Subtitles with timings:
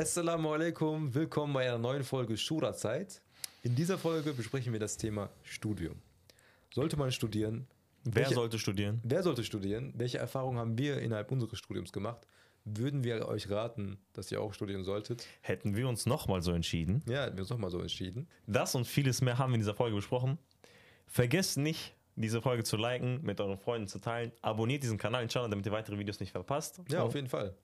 [0.00, 3.20] Assalamu alaikum, willkommen bei einer neuen Folge Shura Zeit.
[3.62, 5.94] In dieser Folge besprechen wir das Thema Studium.
[6.72, 7.66] Sollte man studieren?
[8.04, 9.00] Wer Welche- sollte studieren?
[9.04, 9.92] Wer sollte studieren?
[9.94, 12.26] Welche Erfahrungen haben wir innerhalb unseres Studiums gemacht?
[12.64, 15.26] Würden wir euch raten, dass ihr auch studieren solltet?
[15.42, 17.02] Hätten wir uns nochmal so entschieden.
[17.06, 18.26] Ja, hätten wir uns nochmal so entschieden.
[18.46, 20.38] Das und vieles mehr haben wir in dieser Folge besprochen.
[21.08, 24.32] Vergesst nicht, diese Folge zu liken, mit euren Freunden zu teilen.
[24.40, 26.80] Abonniert diesen Kanal, inshallah, damit ihr weitere Videos nicht verpasst.
[26.88, 27.54] Ja, Und auf jeden Fall.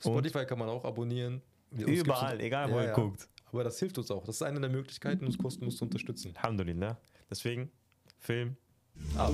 [0.00, 1.42] Spotify kann man auch abonnieren.
[1.70, 3.28] Überall, egal wo ihr guckt.
[3.52, 4.24] Aber das hilft uns auch.
[4.24, 6.34] Das ist eine der Möglichkeiten, uns kostenlos zu unterstützen.
[6.36, 6.98] Alhamdulillah.
[7.30, 7.70] Deswegen,
[8.18, 8.56] Film.
[9.16, 9.32] Ab.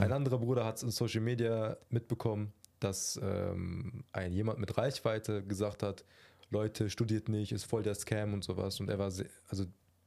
[0.00, 5.44] Ein anderer Bruder hat es in Social Media mitbekommen, dass ähm, ein jemand mit Reichweite
[5.44, 6.04] gesagt hat,
[6.50, 8.78] Leute, studiert nicht, ist voll der Scam und sowas.
[8.80, 9.64] Und er war sehr, also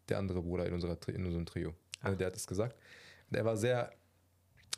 [0.10, 1.74] der andere Bruder in, unserer, in unserem Trio,
[2.04, 2.78] äh, der hat es gesagt.
[3.30, 3.92] Und er war sehr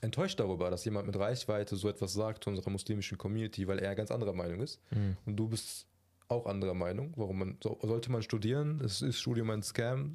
[0.01, 3.95] enttäuscht darüber, dass jemand mit Reichweite so etwas sagt zu unserer muslimischen Community, weil er
[3.95, 4.79] ganz anderer Meinung ist.
[5.25, 5.87] Und du bist
[6.29, 7.13] auch anderer Meinung.
[7.15, 8.79] Warum man so, sollte man studieren?
[8.83, 10.13] Es ist Studium ein Scam.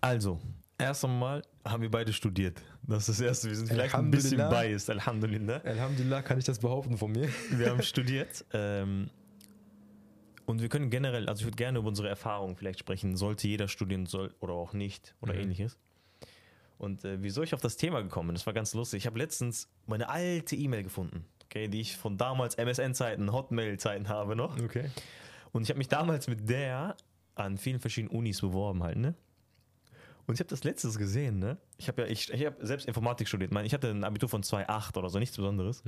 [0.00, 0.40] Also,
[0.78, 2.60] erst einmal haben wir beide studiert.
[2.82, 3.48] Das ist das Erste.
[3.48, 4.90] Wir sind vielleicht ein bisschen biased.
[4.90, 5.58] Alhamdulillah.
[5.58, 7.28] Alhamdulillah kann ich das behaupten von mir.
[7.50, 8.44] Wir haben studiert.
[8.52, 9.08] Ähm,
[10.46, 13.16] und wir können generell, also ich würde gerne über unsere Erfahrungen vielleicht sprechen.
[13.16, 15.40] Sollte jeder studieren soll oder auch nicht oder Mhm.
[15.40, 15.78] ähnliches.
[16.78, 18.98] Und äh, wieso ich auf das Thema gekommen bin, das war ganz lustig.
[18.98, 24.34] Ich habe letztens meine alte E-Mail gefunden, okay, die ich von damals MSN-Zeiten, Hotmail-Zeiten habe
[24.34, 24.58] noch.
[24.60, 24.90] Okay.
[25.52, 26.96] Und ich habe mich damals mit der
[27.36, 29.14] an vielen verschiedenen Unis beworben halt, ne?
[30.26, 31.56] Und ich habe das letztes gesehen, ne?
[31.78, 33.52] Ich habe ja, ich, ich habe selbst Informatik studiert.
[33.52, 35.82] Mein, ich hatte ein Abitur von 2,8 oder so, nichts Besonderes.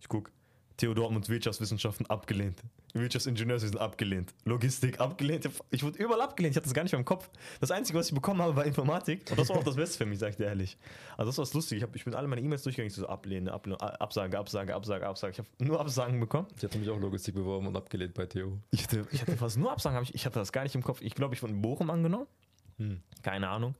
[0.00, 0.30] Ich guck,
[0.76, 2.60] TU Dortmund Wirtschaftswissenschaften abgelehnt.
[2.94, 4.34] Wirtschaftsingenieurswesen abgelehnt.
[4.44, 5.48] Logistik abgelehnt.
[5.70, 6.52] Ich wurde überall abgelehnt.
[6.52, 7.28] Ich hatte das gar nicht mehr im Kopf.
[7.60, 9.30] Das Einzige, was ich bekommen habe, war Informatik.
[9.30, 10.76] Und das war auch das Beste für mich, sag ich dir ehrlich.
[11.16, 11.78] Also das war lustig.
[11.78, 12.88] Ich, hab, ich bin alle meine E-Mails durchgegangen.
[12.88, 15.32] Ich so ablehnen, ablehnen, Absage, Absage, Absage, Absage.
[15.32, 16.48] Ich habe nur Absagen bekommen.
[16.56, 18.58] Ich hatte mich auch Logistik beworben und abgelehnt bei Theo.
[18.70, 20.02] Ich hatte, ich hatte fast nur Absagen.
[20.02, 21.00] Ich, ich hatte das gar nicht im Kopf.
[21.02, 22.26] Ich glaube, ich wurde in Bochum angenommen.
[23.22, 23.74] Keine Ahnung.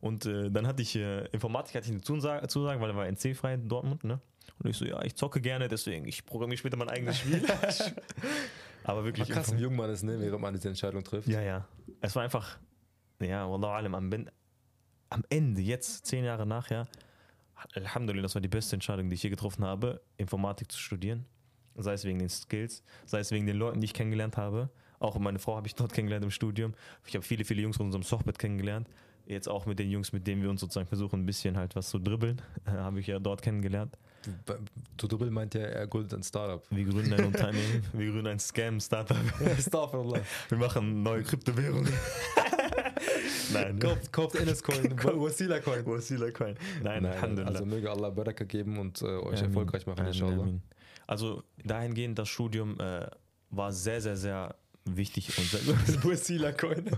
[0.00, 3.06] Und äh, dann hatte ich äh, Informatik, hatte ich eine Zusage, Zusage weil er war
[3.06, 4.04] NC-frei in Dortmund.
[4.04, 4.20] Ne?
[4.58, 7.42] Und ich so, ja, ich zocke gerne, deswegen, ich programmiere später mein eigenes Spiel.
[8.84, 9.28] Aber wirklich.
[9.28, 11.28] Krass, wie jung man ist, ne, während man diese Entscheidung trifft.
[11.28, 11.66] Ja, ja.
[12.00, 12.58] Es war einfach,
[13.20, 14.30] ja, am, Ben-
[15.10, 16.86] am Ende, jetzt, zehn Jahre nachher,
[17.74, 21.26] Alhamdulillah, das war die beste Entscheidung, die ich je getroffen habe, Informatik zu studieren.
[21.74, 24.70] Sei es wegen den Skills, sei es wegen den Leuten, die ich kennengelernt habe.
[24.98, 26.74] Auch meine Frau habe ich dort kennengelernt im Studium.
[27.06, 28.88] Ich habe viele, viele Jungs von unserem Sochbett kennengelernt.
[29.26, 31.90] Jetzt auch mit den Jungs, mit denen wir uns sozusagen versuchen, ein bisschen halt was
[31.90, 33.98] zu dribbeln, habe ich ja dort kennengelernt.
[34.96, 36.62] Dribbel meint er, er gründet ein Startup.
[36.70, 39.16] Wir gründen ein Unternehmen, wir gründen ein Scam-Startup.
[39.58, 40.20] Astaghfirullah.
[40.48, 41.92] Wir machen neue Kryptowährungen.
[43.52, 45.86] Nein, Kauft, kauft NS-Coin, Wasila-Coin.
[45.86, 46.56] Wasila Coin.
[46.82, 49.44] Nein, Nein, also möge Allah Baraka geben und äh, euch Amin.
[49.44, 50.48] erfolgreich machen, inshallah.
[51.06, 53.06] Also dahingehend, das Studium äh,
[53.50, 54.54] war sehr, sehr, sehr
[54.86, 55.60] wichtig und sehr
[56.04, 56.84] Wasila-Coin.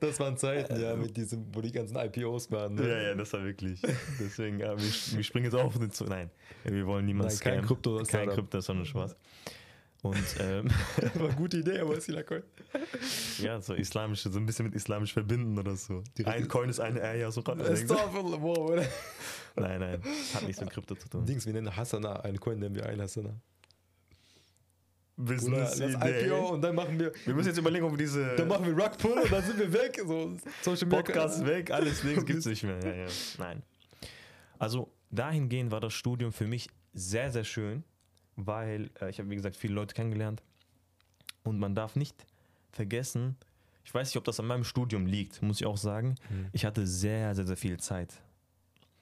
[0.00, 2.74] Das waren Zeiten, ja, mit diesem, wo die ganzen IPOs waren.
[2.74, 2.88] Ne?
[2.88, 3.80] Ja, ja, das war wirklich.
[4.20, 6.08] Deswegen, äh, wir, wir springen jetzt auf den Zug.
[6.08, 6.30] Nein,
[6.64, 7.64] wir wollen niemanden Nein, kein.
[7.64, 8.28] Krypto- Kein.
[8.28, 9.16] Krypto, sondern Spaß.
[10.02, 10.68] Und ähm,
[11.14, 12.42] War eine gute Idee, Wasila-Coin.
[13.40, 16.02] ja, so islamisch, so ein bisschen mit islamisch verbinden oder so.
[16.24, 17.64] Ein Coin ist eine Aya, so gerade.
[19.56, 20.02] Nein, nein,
[20.34, 21.24] hat nichts mit Krypto zu tun.
[21.26, 23.34] Dings, wir nennen Hassana, einen Coin nennen wir ein Hassana.
[25.18, 28.46] Business das IPO und dann machen wir, Wir müssen jetzt überlegen, ob wir diese dann
[28.48, 30.00] machen wir Rugpull und dann sind wir weg.
[30.06, 32.78] So, Social Media Podcast weg, alles links gibt's nicht mehr.
[32.84, 33.06] Ja, ja.
[33.38, 33.62] Nein.
[34.58, 37.82] Also dahingehend war das Studium für mich sehr, sehr schön,
[38.36, 40.42] weil äh, ich habe, wie gesagt, viele Leute kennengelernt.
[41.42, 42.26] Und man darf nicht
[42.70, 43.36] vergessen,
[43.84, 46.16] ich weiß nicht, ob das an meinem Studium liegt, muss ich auch sagen.
[46.52, 48.20] Ich hatte sehr, sehr, sehr viel Zeit.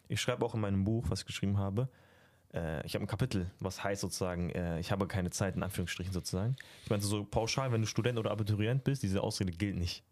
[0.07, 1.89] Ich schreibe auch in meinem Buch, was ich geschrieben habe,
[2.85, 6.57] ich habe ein Kapitel, was heißt sozusagen, äh, ich habe keine Zeit, in Anführungsstrichen sozusagen.
[6.85, 10.05] Ich meinte so pauschal, wenn du Student oder Abiturient bist, diese Ausrede gilt nicht.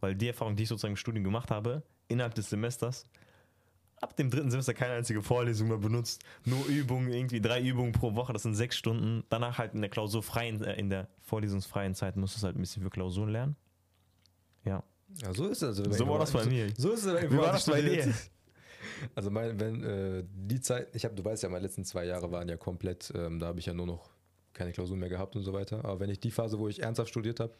[0.00, 3.04] Weil die Erfahrung, die ich sozusagen im Studium gemacht habe, innerhalb des Semesters,
[4.00, 8.14] ab dem dritten Semester keine einzige Vorlesung mehr benutzt, nur Übungen, irgendwie drei Übungen pro
[8.14, 9.24] Woche, das sind sechs Stunden.
[9.30, 12.82] Danach halt in der klausurfreien, äh, in der vorlesungsfreien Zeit musst du halt ein bisschen
[12.82, 13.56] für Klausuren lernen.
[14.64, 14.82] Ja.
[15.16, 15.78] Ja, so ist es.
[15.78, 16.72] Also, So war das bei mir.
[16.76, 17.30] So ist es.
[17.30, 18.12] Wie war das bei dir?
[19.14, 22.30] Also mein, wenn äh, die Zeit, ich habe, du weißt ja, meine letzten zwei Jahre
[22.30, 24.10] waren ja komplett, ähm, da habe ich ja nur noch
[24.54, 25.84] keine Klausuren mehr gehabt und so weiter.
[25.84, 27.54] Aber wenn ich die Phase, wo ich ernsthaft studiert habe,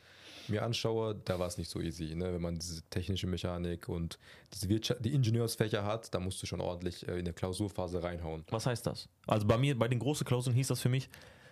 [0.49, 2.15] mir anschaue, da war es nicht so easy.
[2.15, 2.33] Ne?
[2.33, 4.19] Wenn man diese technische Mechanik und
[4.53, 8.45] diese Wirtschaft, die Ingenieursfächer hat, da musst du schon ordentlich äh, in der Klausurphase reinhauen.
[8.51, 9.09] Was heißt das?
[9.27, 11.09] Also bei mir, bei den großen Klausuren hieß das für mich,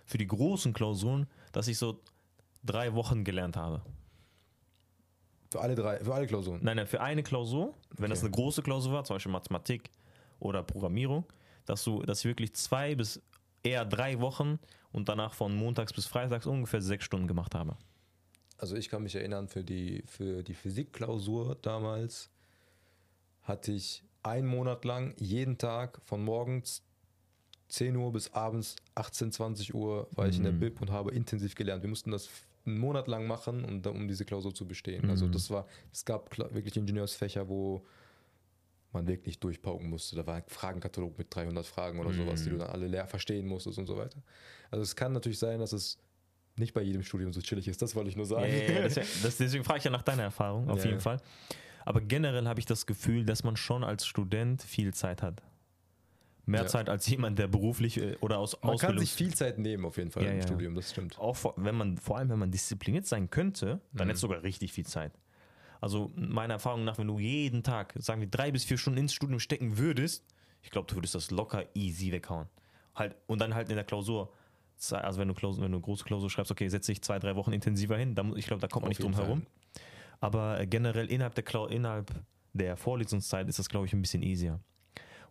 [0.06, 2.00] für die großen Klausuren, dass ich so
[2.64, 3.82] drei Wochen gelernt habe.
[5.52, 6.60] Für alle drei, für alle Klausuren.
[6.62, 8.26] Nein, nein, für eine Klausur, wenn das Okay.
[8.28, 9.90] eine große Klausur war, zum Beispiel Mathematik
[10.40, 11.24] oder Programmierung,
[11.66, 13.20] dass du, dass ich wirklich zwei bis
[13.62, 14.58] eher drei Wochen
[14.92, 17.76] und danach von montags bis freitags ungefähr sechs Stunden gemacht habe.
[18.56, 22.30] Also ich kann mich erinnern, für die, für die Physikklausur damals
[23.42, 26.82] hatte ich einen Monat lang jeden Tag von morgens
[27.68, 30.60] 10 Uhr bis abends 18, 20 Uhr war ich in der Mhm.
[30.60, 31.82] BIP und habe intensiv gelernt.
[31.82, 32.28] Wir mussten das
[32.64, 35.10] einen Monat lang machen, um, da- um diese Klausur zu bestehen.
[35.10, 35.32] Also Mhm.
[35.32, 37.84] das war, es gab wirklich Ingenieursfächer, wo
[38.92, 40.16] man wirklich durchpauken musste.
[40.16, 42.60] Da war ein Fragenkatalog mit 300 Fragen oder sowas, die du Mhm.
[42.60, 44.22] dann alle leer verstehen musstest und so weiter.
[44.70, 45.98] Also es kann natürlich sein, dass es
[46.56, 47.80] nicht bei jedem Studium so chillig ist.
[47.80, 48.42] Das wollte ich nur sagen.
[48.42, 51.00] Ja, ja, ja, deswegen, das, deswegen frage ich ja nach deiner Erfahrung, auf jeden.
[51.00, 51.20] Fall.
[51.86, 55.42] Aber generell habe ich das Gefühl, dass man schon als Student viel Zeit hat.
[56.44, 56.66] Mehr Ja.
[56.66, 59.84] Zeit als jemand, der beruflich äh, oder aus Man kann Ausbildung sich viel Zeit nehmen,
[59.84, 60.42] auf jeden Fall Ja, im ja.
[60.42, 61.16] Studium, das stimmt.
[61.18, 64.10] auch vor, wenn man, vor allem wenn man diszipliniert sein könnte, dann Mhm.
[64.10, 65.12] hättest du sogar richtig viel Zeit.
[65.80, 69.12] Also meiner Erfahrung nach, wenn du jeden Tag, sagen wir, drei bis vier Stunden ins
[69.14, 70.24] Studium stecken würdest,
[70.62, 72.48] ich glaube, du würdest das locker easy weghauen.
[72.94, 74.32] Halt, und dann halt in der Klausur,
[74.90, 77.34] also wenn du, Klausur, wenn du eine große Klausur schreibst, okay, setze ich zwei, drei
[77.36, 79.46] Wochen intensiver hin, dann, ich glaube, da kommt man Auf nicht drum herum.
[80.20, 82.12] Aber äh, generell innerhalb der, Klau innerhalb
[82.52, 84.60] der Vorlesungszeit ist das, glaube ich, ein bisschen easier.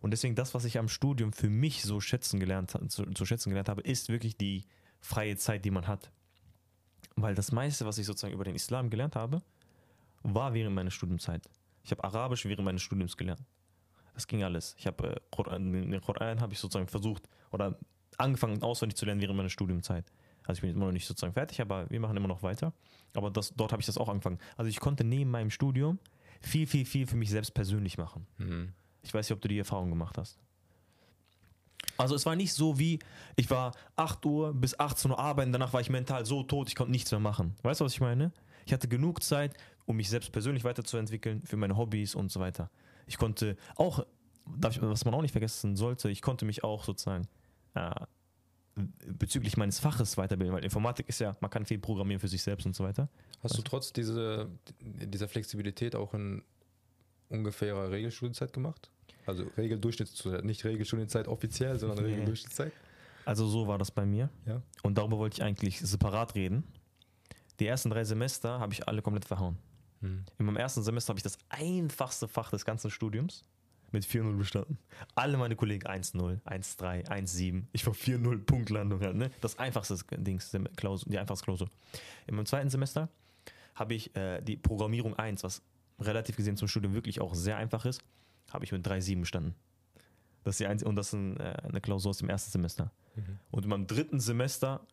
[0.02, 3.50] Und deswegen das, was ich am Studium für mich so schätzen gelernt, zu, zu schätzen
[3.50, 4.64] gelernt habe, ist wirklich die
[5.00, 6.10] freie Zeit, die man hat.
[7.14, 9.42] Weil das meiste, was ich sozusagen über den Islam gelernt habe,
[10.22, 11.48] war während meiner Studienzeit.
[11.84, 13.42] Ich habe Arabisch während meines Studiums gelernt.
[14.14, 14.74] Das ging alles.
[14.76, 17.78] Ich habe äh, den Koran habe ich sozusagen versucht oder
[18.18, 20.12] angefangen auswendig zu lernen während meiner Studienzeit.
[20.44, 22.72] Also ich bin jetzt immer noch nicht sozusagen fertig, aber wir machen immer noch weiter.
[23.14, 24.38] Aber das, dort habe ich das auch angefangen.
[24.56, 26.00] Also ich konnte neben meinem Studium
[26.40, 28.26] viel, viel, viel für mich selbst persönlich machen.
[28.38, 28.72] Mhm.
[29.02, 30.38] Ich weiß nicht, ob du die Erfahrung gemacht hast.
[31.96, 32.98] Also es war nicht so wie,
[33.36, 36.74] ich war 8 Uhr bis 18 Uhr arbeiten, danach war ich mental so tot, ich
[36.74, 37.54] konnte nichts mehr machen.
[37.62, 38.32] Weißt du, was ich meine?
[38.64, 39.54] Ich hatte genug Zeit,
[39.86, 42.70] um mich selbst persönlich weiterzuentwickeln, für meine Hobbys und so weiter.
[43.06, 44.06] Ich konnte auch,
[44.46, 47.28] was man auch nicht vergessen sollte, ich konnte mich auch sozusagen
[47.74, 47.90] äh,
[49.06, 52.64] bezüglich meines Faches weiterbilden, weil Informatik ist ja, man kann viel programmieren für sich selbst
[52.64, 53.08] und so weiter.
[53.42, 54.48] Hast du trotz diese,
[54.80, 56.42] dieser Flexibilität auch in
[57.32, 58.90] ungefährer Regelstudienzeit gemacht?
[59.26, 62.12] Also Regeldurchschnittszeit, nicht Regelstudienzeit offiziell, sondern Nee.
[62.12, 62.72] Regeldurchschnittszeit?
[63.24, 64.28] Also so war das bei mir.
[64.46, 64.62] Ja.
[64.82, 66.64] Und darüber wollte ich eigentlich separat reden.
[67.60, 69.58] Die ersten drei Semester habe ich alle komplett verhauen.
[70.00, 70.24] Mhm.
[70.38, 73.44] In meinem ersten Semester habe ich das einfachste Fach des ganzen Studiums
[73.92, 74.78] mit 4-0 bestanden.
[75.14, 77.64] Alle meine Kollegen 1-0, 1-3, 1-7.
[77.72, 79.00] Ich war 4-0 Punktlandung.
[79.00, 79.30] Halt, ne?
[79.40, 81.68] Das einfachste Dings, die einfachste Klausur.
[82.26, 83.08] In meinem zweiten Semester
[83.74, 85.62] habe ich äh, die Programmierung 1, was
[86.06, 88.02] relativ gesehen zum Studium wirklich auch sehr einfach ist,
[88.50, 89.54] habe ich mit 3-7 bestanden.
[90.44, 92.92] Das ist die einzige, und das ist ein, äh, eine Klausur aus dem ersten Semester.
[93.14, 93.38] Mhm.
[93.50, 94.86] Und in meinem dritten Semester,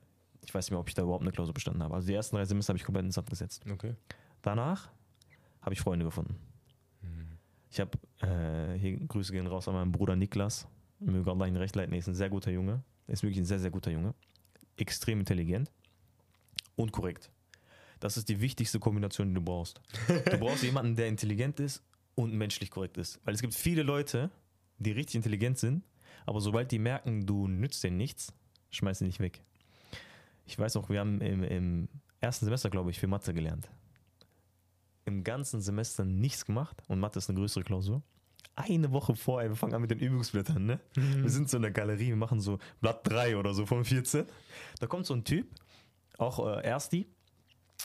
[0.46, 1.96] ich weiß nicht mehr, ob ich da überhaupt eine Klausur bestanden habe.
[1.96, 3.66] Also die ersten drei Semester habe ich komplett ins Sand gesetzt.
[3.70, 3.96] Okay.
[4.42, 4.90] Danach
[5.62, 6.36] habe ich Freunde gefunden.
[7.72, 7.92] Ich habe,
[8.22, 10.68] äh, hier Grüße gehen raus an meinen Bruder Niklas.
[11.00, 11.94] Möge Allah ihn recht leiten.
[11.94, 12.84] Er ist ein sehr guter Junge.
[13.08, 14.14] Er ist wirklich ein sehr, sehr guter Junge.
[14.76, 15.72] Extrem intelligent
[16.76, 17.30] und korrekt.
[18.00, 19.82] Das ist die wichtigste Kombination, die du brauchst.
[20.08, 21.84] Du brauchst jemanden, der intelligent ist
[22.16, 23.20] und menschlich korrekt ist.
[23.26, 24.30] Weil es gibt viele Leute,
[24.78, 25.84] die richtig intelligent sind,
[26.26, 28.34] aber sobald die merken, du nützt denen nichts,
[28.72, 29.44] schmeiß sie nicht weg.
[30.46, 31.90] Ich weiß auch, wir haben im, im
[32.22, 33.70] ersten Semester, glaube ich, für Mathe gelernt.
[35.06, 38.02] Im ganzen Semester nichts gemacht und Mathe ist eine größere Klausur.
[38.56, 40.80] Eine Woche vorher, wir fangen an mit den Übungsblättern, ne?
[40.96, 44.26] Wir sind so in der Galerie, wir machen so Blatt 3 oder so von 14.
[44.80, 45.48] Da kommt so ein Typ,
[46.18, 47.08] auch äh, Ersti.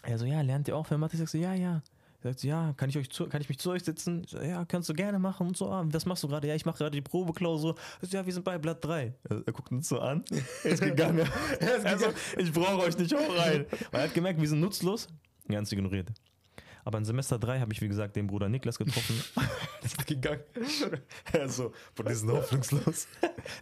[0.07, 1.15] Er so, ja, lernt ihr auch für Mathe?
[1.15, 1.83] Ich sag so, ja, ja.
[2.23, 4.23] Er sagt so, ja, kann ich, euch zu, kann ich mich zu euch sitzen?
[4.25, 5.71] Ich so, ja, kannst du gerne machen und so.
[5.71, 6.47] Ah, was machst du gerade?
[6.49, 7.75] Ja, ich mache gerade die Probeklausur.
[8.01, 9.15] So, ja, wir sind bei Blatt 3.
[9.29, 10.25] Er, er guckt uns so an.
[10.63, 11.29] Er ist gegangen.
[11.61, 12.15] er ist gegangen.
[12.37, 13.67] ich brauche euch nicht auch rein.
[13.91, 15.09] Weil er hat gemerkt, wir sind nutzlos.
[15.49, 16.13] Ganz ignoriert.
[16.85, 19.23] Aber in Semester 3 habe ich, wie gesagt, den Bruder Niklas getroffen.
[19.81, 20.43] Das ist gegangen.
[21.33, 23.09] er so, boah, die sind hoffnungslos.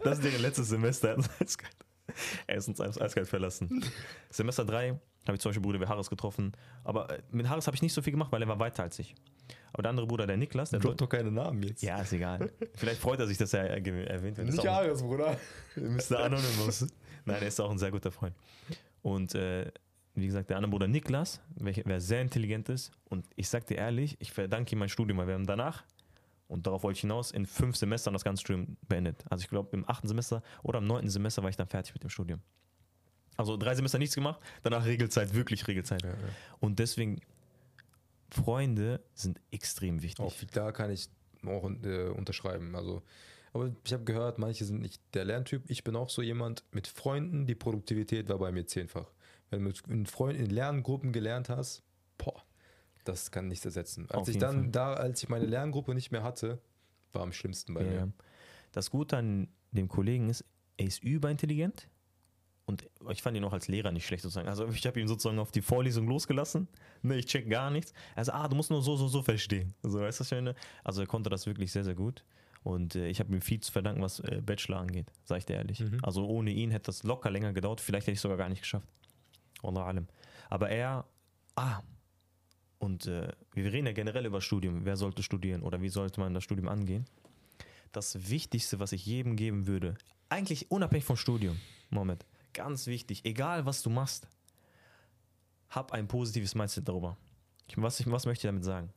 [0.03, 1.17] Das ist deren letztes Semester.
[2.47, 3.83] Er Er ist uns eiskalt verlassen.
[4.29, 6.51] Semester 3 habe ich zum Beispiel Bruder Harris getroffen.
[6.83, 8.99] Aber äh, mit Harris habe ich nicht so viel gemacht, weil er war weiter als
[8.99, 9.15] ich.
[9.73, 11.81] Aber der andere Bruder, der Niklas, der Droppt doch keine Namen jetzt.
[11.81, 12.51] Ja, ist egal.
[12.75, 14.47] Vielleicht freut er sich, dass er erge- erwähnt wird.
[14.47, 15.37] Nicht Ares, Bruder.
[15.75, 16.19] Mr.
[16.25, 16.87] Anonymous.
[17.25, 18.35] Nein, er ist auch ein sehr guter Freund.
[19.01, 19.71] Und äh,
[20.15, 22.91] wie gesagt, der andere Bruder Niklas, welcher, wer sehr intelligent ist.
[23.09, 25.83] Und ich sag dir ehrlich, ich verdanke ihm mein Studium, weil wir haben danach,
[26.47, 29.23] und darauf wollte ich hinaus, in fünf Semestern das ganze Studium beendet.
[29.29, 32.03] Also ich glaube, im achten Semester oder im neunten Semester war ich dann fertig mit
[32.03, 32.41] dem Studium.
[33.37, 36.03] Also drei Semester nichts gemacht, danach Regelzeit, wirklich Regelzeit.
[36.03, 36.15] Ja, ja.
[36.59, 37.19] Und deswegen,
[38.29, 40.23] Freunde sind extrem wichtig.
[40.25, 41.09] Auch da kann ich
[41.45, 42.75] auch äh, unterschreiben.
[42.75, 43.03] Also,
[43.53, 45.63] aber ich habe gehört, manche sind nicht der Lerntyp.
[45.67, 49.11] Ich bin auch so jemand mit Freunden, die Produktivität war bei mir zehnfach.
[49.49, 51.83] Wenn du mit in Freunden in Lerngruppen gelernt hast,
[52.17, 52.41] boah,
[53.03, 54.09] Das kann nichts ersetzen.
[54.09, 54.71] Auf Als ich jeden dann Fall.
[54.71, 56.59] da, als ich meine Lerngruppe nicht mehr hatte,
[57.11, 58.05] war am schlimmsten bei Ja.
[58.05, 58.13] mir.
[58.71, 60.43] Das Gute an dem Kollegen ist,
[60.77, 61.87] er ist überintelligent
[62.65, 64.47] und ich fand ihn auch als Lehrer nicht schlecht sozusagen.
[64.47, 66.67] Also ich habe ihn sozusagen auf die Vorlesung losgelassen.
[67.01, 67.93] Ne, ich check gar nichts.
[68.15, 69.73] Sagt, ah, du musst nur so, so, so verstehen.
[69.83, 70.55] Also, weißt du, was ich meine?
[70.83, 72.23] Also er konnte das wirklich sehr, sehr gut.
[72.63, 75.55] Und äh, ich habe ihm viel zu verdanken, was äh, Bachelor angeht, sage ich dir
[75.55, 75.81] ehrlich.
[75.81, 75.99] Mhm.
[76.01, 77.81] Also ohne ihn hätte das locker länger gedauert.
[77.81, 78.87] Vielleicht hätte ich es sogar gar nicht geschafft.
[79.61, 80.07] Wallah alam.
[80.49, 81.05] Aber er,
[81.55, 81.81] ah,
[82.79, 84.85] und äh, wir reden ja generell über Studium.
[84.85, 87.05] Wer sollte studieren oder wie sollte man das Studium angehen?
[87.91, 89.95] Das Wichtigste, was ich jedem geben würde,
[90.29, 94.27] eigentlich unabhängig vom Studium, Moment, ganz wichtig, egal was du machst,
[95.69, 97.17] hab ein positives Mindset darüber.
[97.67, 98.91] Ich, was, ich, was möchte ich damit sagen?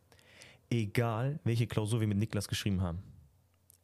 [0.68, 3.02] Egal, welche Klausur wir mit Niklas geschrieben haben,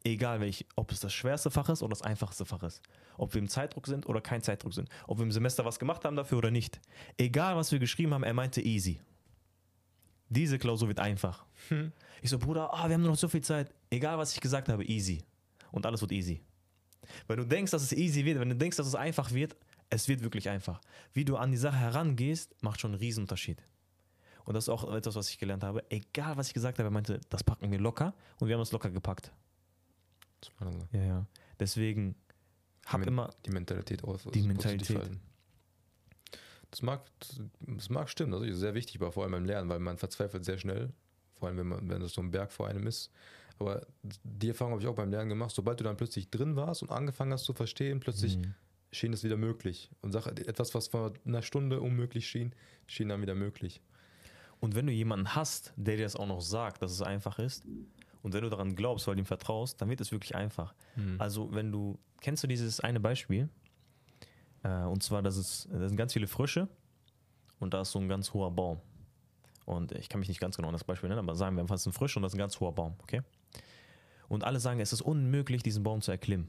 [0.05, 2.83] egal welch, ob es das schwerste Fach ist oder das einfachste Fach ist,
[3.17, 6.05] ob wir im Zeitdruck sind oder kein Zeitdruck sind, ob wir im Semester was gemacht
[6.05, 6.81] haben dafür oder nicht,
[7.17, 9.01] egal was wir geschrieben haben, er meinte easy.
[10.29, 11.45] Diese Klausur wird einfach.
[12.23, 13.75] Ich so, Bruder, ah, wir haben nur noch so viel Zeit.
[13.91, 15.25] Egal, was ich gesagt habe, easy.
[15.73, 16.41] Und alles wird easy.
[17.27, 19.57] Wenn du denkst, dass es easy wird, wenn du denkst, dass es einfach wird,
[19.91, 20.81] es wird wirklich einfach.
[21.13, 23.63] Wie du an die Sache herangehst, macht schon einen Riesenunterschied.
[24.45, 25.85] Und das ist auch etwas, was ich gelernt habe.
[25.91, 28.15] Egal, was ich gesagt habe, er meinte, das packen wir locker.
[28.41, 29.31] Und wir haben es locker gepackt.
[30.45, 30.89] Subhanallah.
[30.93, 31.27] Ja, ja.
[31.61, 32.17] Deswegen,
[32.87, 34.25] hab Men- immer, Die Mentalität aus.
[34.35, 34.99] Die Mentalität.
[36.71, 37.03] Das mag,
[37.61, 40.45] das mag stimmen, das ist sehr wichtig, aber vor allem beim Lernen, weil man verzweifelt
[40.45, 40.91] sehr schnell,
[41.35, 43.11] vor allem wenn, man, wenn das so ein Berg vor einem ist.
[43.63, 43.87] Aber
[44.25, 45.55] die Erfahrung habe ich auch beim Lernen gemacht.
[45.55, 48.55] Sobald du dann plötzlich drin warst und angefangen hast zu verstehen, plötzlich Mhm.
[48.91, 49.91] schien es wieder möglich.
[50.03, 52.55] Und Sache, etwas, was vor einer Stunde unmöglich schien,
[52.87, 53.81] schien dann wieder möglich.
[54.61, 57.65] Und wenn du jemanden hast, der dir das auch noch sagt, dass es einfach ist,
[58.23, 60.75] und wenn du daran glaubst, weil du ihm vertraust, dann wird es wirklich einfach.
[61.19, 63.49] Also wenn du, kennst du dieses eine Beispiel?
[64.63, 66.69] Äh, und zwar, dass es, da sind ganz viele Frösche
[67.59, 68.81] und da ist so ein ganz hoher Baum.
[69.65, 71.75] Und ich kann mich nicht ganz genau an das Beispiel nennen, aber sagen wir einfach,
[71.77, 73.23] es ist ein Frosch und das ist ein ganz hoher Baum, okay?
[74.33, 76.49] Und alle sagen, es ist unmöglich, diesen Baum zu erklimmen.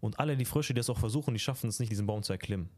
[0.00, 2.32] Und alle die Frösche, die es auch versuchen, die schaffen es nicht, diesen Baum zu
[2.32, 2.70] erklimmen.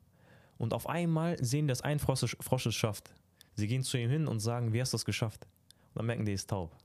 [0.57, 3.13] Und auf einmal sehen, dass ein Frosch, Frosch es schafft.
[3.55, 5.47] Sie gehen zu ihm hin und sagen, wie hast du es geschafft?
[5.95, 6.77] Und dann merken die, er ist taub.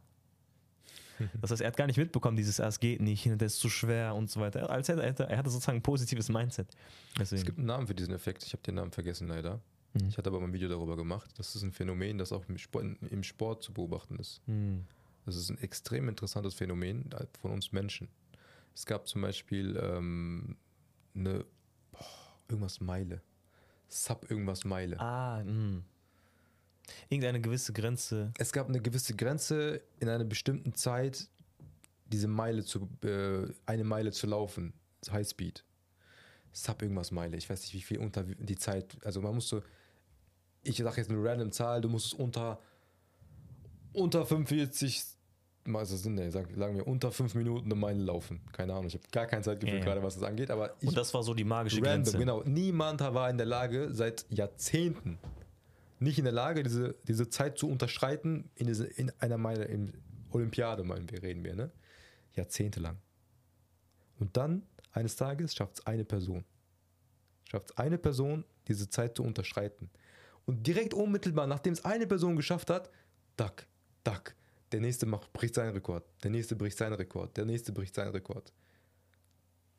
[1.42, 3.70] Das heißt, er hat gar nicht mitbekommen, dieses, ah, es geht nicht, das ist zu
[3.70, 4.70] schwer und so weiter.
[4.70, 6.68] Als er, er hatte sozusagen ein positives Mindset.
[7.16, 7.46] Es Deswegen.
[7.46, 8.44] gibt einen Namen für diesen Effekt.
[8.44, 9.60] Ich habe den Namen vergessen leider.
[9.94, 10.10] Mhm.
[10.10, 11.32] Ich hatte aber mal ein Video darüber gemacht.
[11.38, 14.40] Das ist ein Phänomen, das auch im Sport, im Sport zu beobachten ist.
[14.46, 14.86] Hm.
[15.26, 17.10] Das ist ein extrem interessantes Phänomen
[17.42, 18.10] von uns Menschen.
[18.76, 20.58] Es gab zum Beispiel ähm,
[21.16, 21.46] eine
[21.92, 23.22] boah, irgendwas Meile.
[23.88, 25.00] Sub irgendwas Meile.
[25.00, 25.84] Ah, hm.
[27.10, 28.34] Irgendeine gewisse Grenze.
[28.38, 31.30] Es gab eine gewisse Grenze in einer bestimmten Zeit,
[32.08, 34.74] diese Meile zu, äh, eine Meile zu laufen.
[35.10, 35.64] Highspeed.
[36.52, 37.38] Sub irgendwas Meile.
[37.38, 38.98] Ich weiß nicht, wie viel unter die Zeit.
[39.06, 39.62] Also man muss so,
[40.64, 42.60] ich sage jetzt eine random Zahl, du musst es unter,
[43.92, 45.04] unter 45,
[45.66, 48.42] das Sinn, nee, sagen, sagen wir unter 5 Minuten eine Meile laufen.
[48.52, 50.98] Keine Ahnung, ich habe gar kein Zeitgefühl Ja, gerade, was das angeht, aber ich Und
[50.98, 52.18] das war so die magische Random, Grenze.
[52.18, 52.44] genau.
[52.44, 55.18] Niemand war in der Lage, seit Jahrzehnten
[56.00, 59.94] nicht in der Lage, diese, diese Zeit zu unterschreiten in, diese, in einer meiner in
[60.32, 61.72] Olympiade, meinen wir, reden wir, ne?
[62.36, 62.98] Jahrzehntelang.
[64.20, 66.44] Und dann, eines Tages, schafft es eine Person.
[67.50, 69.90] Schafft es eine Person, diese Zeit zu unterschreiten.
[70.46, 72.90] Und direkt unmittelbar, nachdem es eine Person geschafft hat,
[73.38, 73.68] dack,
[74.04, 74.36] dack,
[74.74, 78.12] der nächste macht, bricht seinen Rekord, der nächste bricht seinen Rekord, der nächste bricht seinen
[78.12, 78.52] Rekord.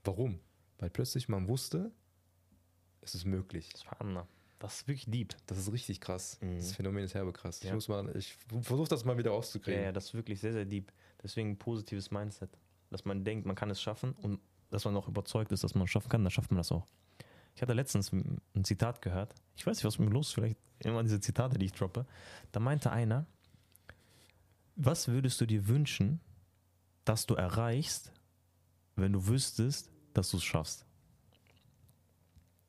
[0.04, 0.38] Warum?
[0.78, 1.90] Weil plötzlich man wusste,
[3.00, 3.70] es ist möglich.
[3.76, 4.26] Subhanallah.
[4.58, 5.34] Das ist wirklich deep.
[5.46, 6.38] Das ist richtig krass.
[6.40, 6.56] Mhm.
[6.56, 7.58] Das Phänomen ist herbe krass.
[7.58, 7.74] Ich, Ja.
[7.74, 9.82] muss mal, ich versuche das mal wieder Ja, rauszukriegen.
[9.82, 10.92] ja, das ist wirklich sehr, sehr deep.
[11.22, 12.50] Deswegen ein positives Mindset.
[12.90, 15.84] Dass man denkt, man kann es schaffen und dass man auch überzeugt ist, dass man
[15.84, 16.86] es schaffen kann, dann schafft man das auch.
[17.54, 19.34] Ich hatte letztens ein ein Zitat gehört.
[19.56, 20.34] Ich weiß nicht, was mit mir los ist.
[20.34, 22.06] Vielleicht immer diese Zitate, die ich droppe.
[22.52, 23.26] Da meinte einer,
[24.76, 26.20] was würdest du dir wünschen,
[27.04, 28.12] dass du erreichst,
[28.96, 30.86] wenn du wüsstest, dass du es schaffst?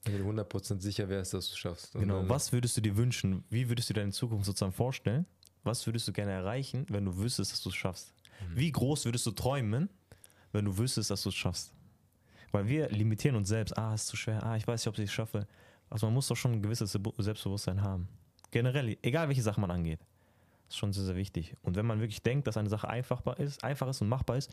[0.04, 1.96] Wenn du 100% sicher wärst, dass du es schaffst.
[1.96, 3.44] Und Genau, was würdest du dir wünschen?
[3.50, 5.26] Wie würdest du deine Zukunft sozusagen vorstellen?
[5.64, 8.14] Was würdest du gerne erreichen, wenn du wüsstest, dass du es schaffst?
[8.54, 9.90] Wie groß würdest du träumen,
[10.52, 11.74] wenn du wüsstest, dass du es schaffst?
[12.52, 13.76] Weil wir limitieren uns selbst.
[13.78, 14.44] Ah, ist zu schwer.
[14.44, 15.48] Ah, ich weiß nicht, ob ich es schaffe.
[15.90, 18.08] Also man muss doch schon ein gewisses Selbstbewusstsein haben.
[18.52, 20.00] Generell, egal welche Sache man angeht.
[20.68, 21.56] Ist schon sehr, sehr wichtig.
[21.62, 24.52] Und wenn man wirklich denkt, dass eine Sache einfachbar ist, einfach ist und machbar ist,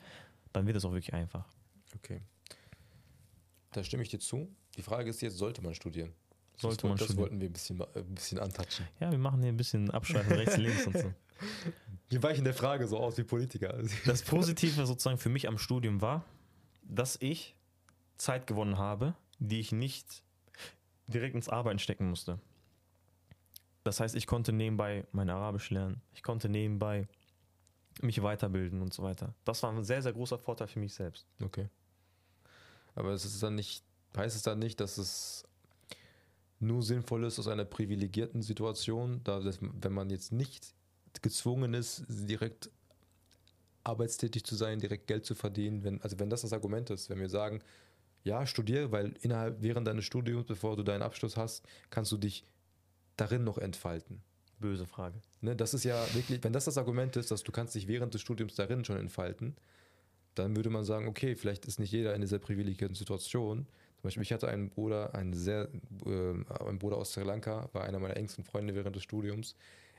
[0.52, 1.46] dann wird es auch wirklich einfach.
[1.96, 2.20] Okay.
[3.72, 4.48] Da stimme ich dir zu.
[4.76, 6.12] Die Frage ist jetzt, sollte man studieren?
[6.56, 7.22] Sollte das, man das studieren.
[7.22, 8.86] wollten wir ein bisschen, äh, ein bisschen antatschen.
[9.00, 11.12] Ja, wir machen hier ein bisschen Abschweifen rechts, links und so.
[12.08, 13.82] Wir weichen der Frage so aus wie Politiker.
[14.04, 16.24] Das Positive sozusagen für mich am Studium war,
[16.82, 17.56] dass ich
[18.18, 20.22] Zeit gewonnen habe, die ich nicht
[21.06, 22.38] direkt ins Arbeiten stecken musste.
[23.84, 26.00] Das heißt, ich konnte nebenbei mein Arabisch lernen.
[26.14, 27.08] Ich konnte nebenbei
[28.00, 29.34] mich weiterbilden und so weiter.
[29.44, 31.26] Das war ein sehr, sehr großer Vorteil für mich selbst.
[31.42, 31.68] Okay.
[32.94, 33.84] Aber es ist dann nicht,
[34.16, 35.44] heißt es dann nicht, dass es
[36.60, 40.74] nur sinnvoll ist aus einer privilegierten Situation, da das, wenn man jetzt nicht
[41.20, 42.70] gezwungen ist, direkt
[43.84, 47.18] arbeitstätig zu sein, direkt Geld zu verdienen, wenn, also wenn das das Argument ist, wenn
[47.18, 47.60] wir sagen,
[48.22, 52.44] ja, studiere, weil innerhalb, während deines Studiums, bevor du deinen Abschluss hast, kannst du dich
[53.22, 54.20] darin noch entfalten.
[54.58, 55.20] Böse Frage.
[55.40, 58.14] Ne, das ist ja wirklich, wenn das das Argument ist, dass du kannst dich während
[58.14, 59.56] des Studiums darin schon entfalten,
[60.34, 63.66] dann würde man sagen, okay, vielleicht ist nicht jeder in dieser privilegierten Situation.
[63.96, 65.68] Zum Beispiel, ich hatte einen Bruder, einen sehr,
[66.06, 69.54] äh, ein Bruder aus Sri Lanka, war einer meiner engsten Freunde während des Studiums.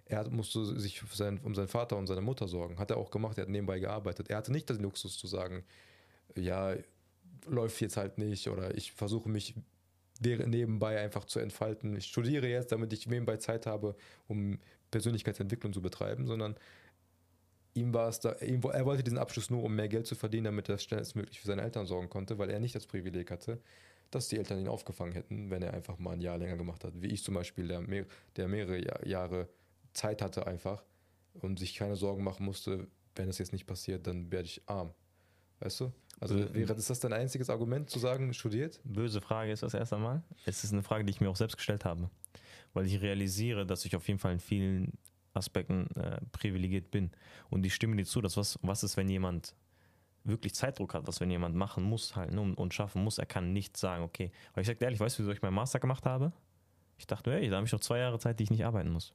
[0.06, 2.78] Er musste sich sein, um seinen Vater und seine Mutter sorgen.
[2.80, 4.30] Hat er auch gemacht, er hat nebenbei gearbeitet.
[4.30, 5.64] Er hatte nicht den Luxus zu sagen,
[6.36, 6.76] ja,
[7.48, 9.56] läuft jetzt halt nicht oder ich versuche mich
[10.24, 11.96] nebenbei einfach zu entfalten.
[11.96, 13.96] Ich studiere jetzt, damit ich nebenbei Zeit habe,
[14.28, 14.60] um
[14.92, 16.56] Persönlichkeitsentwicklung zu betreiben, sondern
[17.74, 20.46] ihm war es da, ihm, er wollte diesen Abschluss nur, um mehr Geld zu verdienen,
[20.46, 23.60] damit er schnellstmöglich für seine Eltern sorgen konnte, weil er nicht das Privileg hatte,
[24.12, 26.94] dass die Eltern ihn aufgefangen hätten, wenn er einfach mal ein Jahr länger gemacht hat.
[27.02, 29.50] Wie ich zum Beispiel, der, mehr, der mehrere Jahre
[29.94, 30.84] Zeit hatte einfach
[31.34, 34.94] und sich keine Sorgen machen musste, wenn es jetzt nicht passiert, dann werde ich arm.
[35.60, 35.92] Weißt du?
[36.20, 38.80] Also wäre das dein einziges Argument zu sagen, studiert?
[38.84, 40.24] Böse Frage ist das erste Mal.
[40.46, 42.10] Es ist eine Frage, die ich mir auch selbst gestellt habe.
[42.74, 44.94] Weil ich realisiere, dass ich auf jeden Fall in vielen
[45.34, 47.12] Aspekten äh, privilegiert bin.
[47.50, 49.56] Und ich stimme dir zu, dass was, was ist, wenn jemand
[50.24, 53.26] wirklich Zeitdruck hat, was wenn jemand machen muss halt ne, und, und schaffen muss, er
[53.26, 54.32] kann nicht sagen, okay.
[54.54, 56.32] Weil ich sage ehrlich, weißt du, wieso ich meinen Master gemacht habe?
[56.98, 59.14] Ich dachte, hey, da habe ich noch zwei Jahre Zeit, die ich nicht arbeiten muss.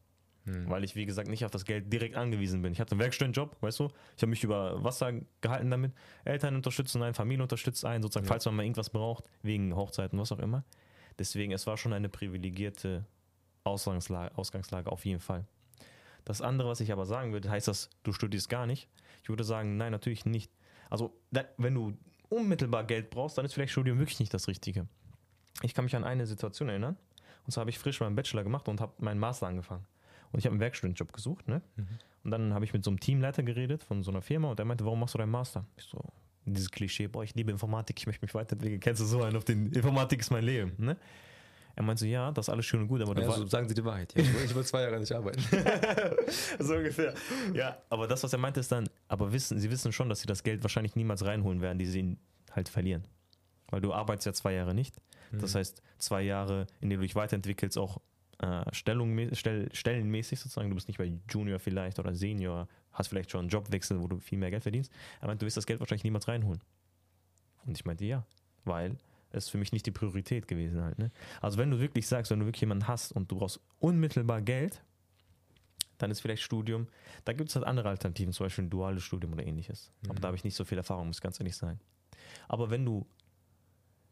[0.49, 0.71] Hm.
[0.71, 2.73] Weil ich, wie gesagt, nicht auf das Geld direkt angewiesen bin.
[2.73, 3.89] Ich hatte einen Werkstudentenjob, weißt du?
[4.17, 5.93] Ich habe mich über Wasser gehalten damit.
[6.25, 8.31] Eltern unterstützen einen, Familie unterstützt einen, sozusagen, ja.
[8.33, 10.65] falls man mal irgendwas braucht, wegen Hochzeiten, was auch immer.
[11.19, 13.05] Deswegen, es war schon eine privilegierte
[13.65, 15.45] Ausgangslage, Ausgangslage auf jeden Fall.
[16.25, 18.89] Das andere, was ich aber sagen würde, heißt das, du studierst gar nicht.
[19.23, 20.53] Ich würde sagen, nein, natürlich nicht.
[20.91, 21.15] Also,
[21.57, 21.95] wenn du
[22.29, 24.87] unmittelbar Geld brauchst, dann ist vielleicht Studium wirklich nicht das Richtige.
[25.63, 26.97] Ich kann mich an eine Situation erinnern.
[27.45, 29.87] Und zwar habe ich frisch meinen Bachelor gemacht und habe meinen Master angefangen.
[30.33, 31.63] Und ich habe einen Werkstudentenjob gesucht, ne?
[31.77, 31.87] Mhm.
[32.25, 34.67] Und dann habe ich mit so einem Teamleiter geredet von so einer Firma und der
[34.67, 35.65] meinte, warum machst du deinen Master?
[35.77, 35.99] Ich so,
[36.45, 38.81] dieses Klischee, boah, ich liebe Informatik, ich möchte mich weiterentwickeln.
[38.81, 40.97] Kennst du so einen auf den Informatik ist mein Leben, ne?
[41.79, 43.75] Er meinte so, ja, das ist alles schön und gut, aber ja, so sagen Sie
[43.75, 44.13] die Wahrheit.
[44.17, 44.25] Ja.
[44.45, 45.41] Ich will zwei Jahre nicht arbeiten.
[46.59, 47.15] so ungefähr.
[47.55, 50.27] Ja, aber das, was er meinte, ist dann, aber wissen, Sie wissen schon, dass Sie
[50.27, 52.17] das Geld wahrscheinlich niemals reinholen werden, die Sie
[52.51, 53.07] halt verlieren.
[53.71, 54.97] Weil du arbeitest ja zwei Jahre nicht.
[55.31, 55.59] Das mhm.
[55.59, 58.01] heißt, zwei Jahre, in denen du dich weiterentwickelst, auch
[58.39, 60.69] äh, Stellung, stell, stellenmäßig sozusagen.
[60.69, 64.19] Du bist nicht bei Junior vielleicht oder Senior, hast vielleicht schon einen Jobwechsel, wo du
[64.21, 64.93] viel mehr Geld verdienst.
[65.21, 66.61] Aber du wirst das Geld wahrscheinlich niemals reinholen.
[67.67, 68.25] Und ich meinte, ja,
[68.65, 68.97] weil
[69.31, 70.99] es für mich nicht die Priorität gewesen halt.
[70.99, 71.11] Ne?
[71.41, 74.83] Also wenn du wirklich sagst, wenn du wirklich jemanden hast und du brauchst unmittelbar Geld,
[75.99, 76.87] dann ist vielleicht Studium.
[77.25, 79.91] Da gibt es halt andere Alternativen, zum Beispiel ein duales Studium oder ähnliches.
[80.03, 80.11] Mhm.
[80.11, 81.81] Aber da habe ich nicht so viel Erfahrung, muss ganz ehrlich sein.
[82.47, 83.07] Aber wenn du,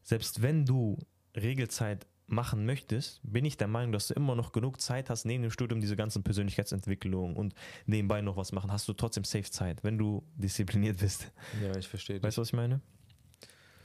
[0.03, 0.99] selbst wenn du
[1.35, 5.43] Regelzeit machen möchtest, bin ich der Meinung, dass du immer noch genug Zeit hast, neben
[5.43, 7.55] dem Studium diese ganzen Persönlichkeitsentwicklungen und
[7.87, 11.31] nebenbei noch was machen, hast du trotzdem safe Zeit, wenn du diszipliniert bist.
[11.63, 12.23] Ja, ich verstehe.
[12.23, 12.81] Weißt du, was ich meine?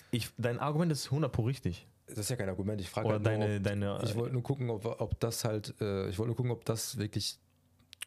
[0.10, 1.88] Ich, dein Argument ist 100 pro richtig.
[2.08, 2.82] Das ist ja kein Argument.
[2.82, 5.75] Ich frage halt deine, nur, ob, deine, ich wollte nur gucken, ob, ob das halt,
[5.80, 7.38] äh, ich wollte nur gucken, ob das wirklich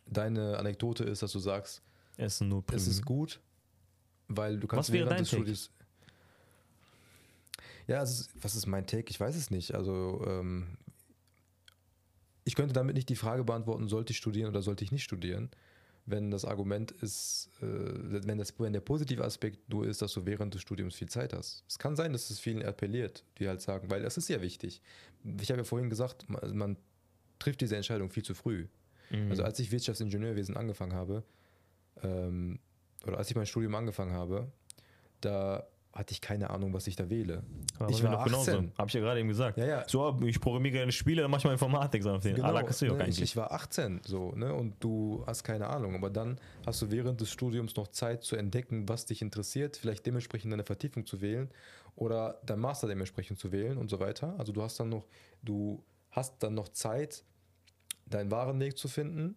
[0.07, 1.83] deine Anekdote ist, dass du sagst,
[2.17, 2.41] es
[2.73, 3.41] es ist gut,
[4.29, 5.71] weil du kannst was wäre dein Studiums
[7.87, 9.11] ja, also, was ist mein Take?
[9.11, 9.75] Ich weiß es nicht.
[9.75, 10.79] Also, ähm,
[12.45, 15.51] ich könnte damit nicht die Frage beantworten, sollte ich studieren oder sollte ich nicht studieren,
[16.07, 20.27] wenn das Argument ist, äh, wenn, das, wenn der positive Aspekt nur ist, dass du
[20.27, 21.65] während des Studiums viel Zeit hast.
[21.67, 24.83] Es kann sein, dass es vielen appelliert, die halt sagen, weil das ist ja wichtig.
[25.41, 26.77] Ich habe ja vorhin gesagt, man, man
[27.39, 28.67] trifft diese Entscheidung viel zu früh.
[29.11, 29.31] Mhm.
[29.31, 31.25] Also als ich Wirtschaftsingenieurwesen angefangen habe,
[32.03, 32.59] ähm,
[33.07, 34.51] oder als ich mein Studium angefangen habe,
[35.21, 37.45] da hatte ich keine Ahnung, was ich da wähle.
[37.79, 38.33] Aber ich war 18.
[38.33, 38.65] Genauso.
[38.77, 39.59] Hab ich ja gerade eben gesagt.
[39.59, 39.85] Ja, ja.
[39.89, 42.03] So, ich programmiere gerne Spiele, dann mach ich mal Informatik.
[42.03, 42.35] So auf den.
[42.35, 44.53] Genau, ne, ich, ich, war 18 so, ne?
[44.53, 45.95] Und du hast keine Ahnung.
[45.95, 50.05] Aber dann hast du während des Studiums noch Zeit zu entdecken, was dich interessiert, vielleicht
[50.05, 51.49] dementsprechend deine Vertiefung zu wählen
[51.95, 54.35] oder dein Master dementsprechend zu wählen und so weiter.
[54.39, 55.07] Also du hast dann noch,
[55.43, 57.25] du hast dann noch Zeit,
[58.07, 59.37] deinen wahren Weg zu finden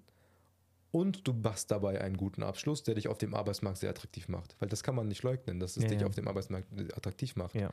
[0.97, 4.55] und du machst dabei einen guten Abschluss, der dich auf dem Arbeitsmarkt sehr attraktiv macht.
[4.59, 6.07] Weil das kann man nicht leugnen, dass es ja, dich ja.
[6.07, 7.53] auf dem Arbeitsmarkt attraktiv macht.
[7.53, 7.69] Ja.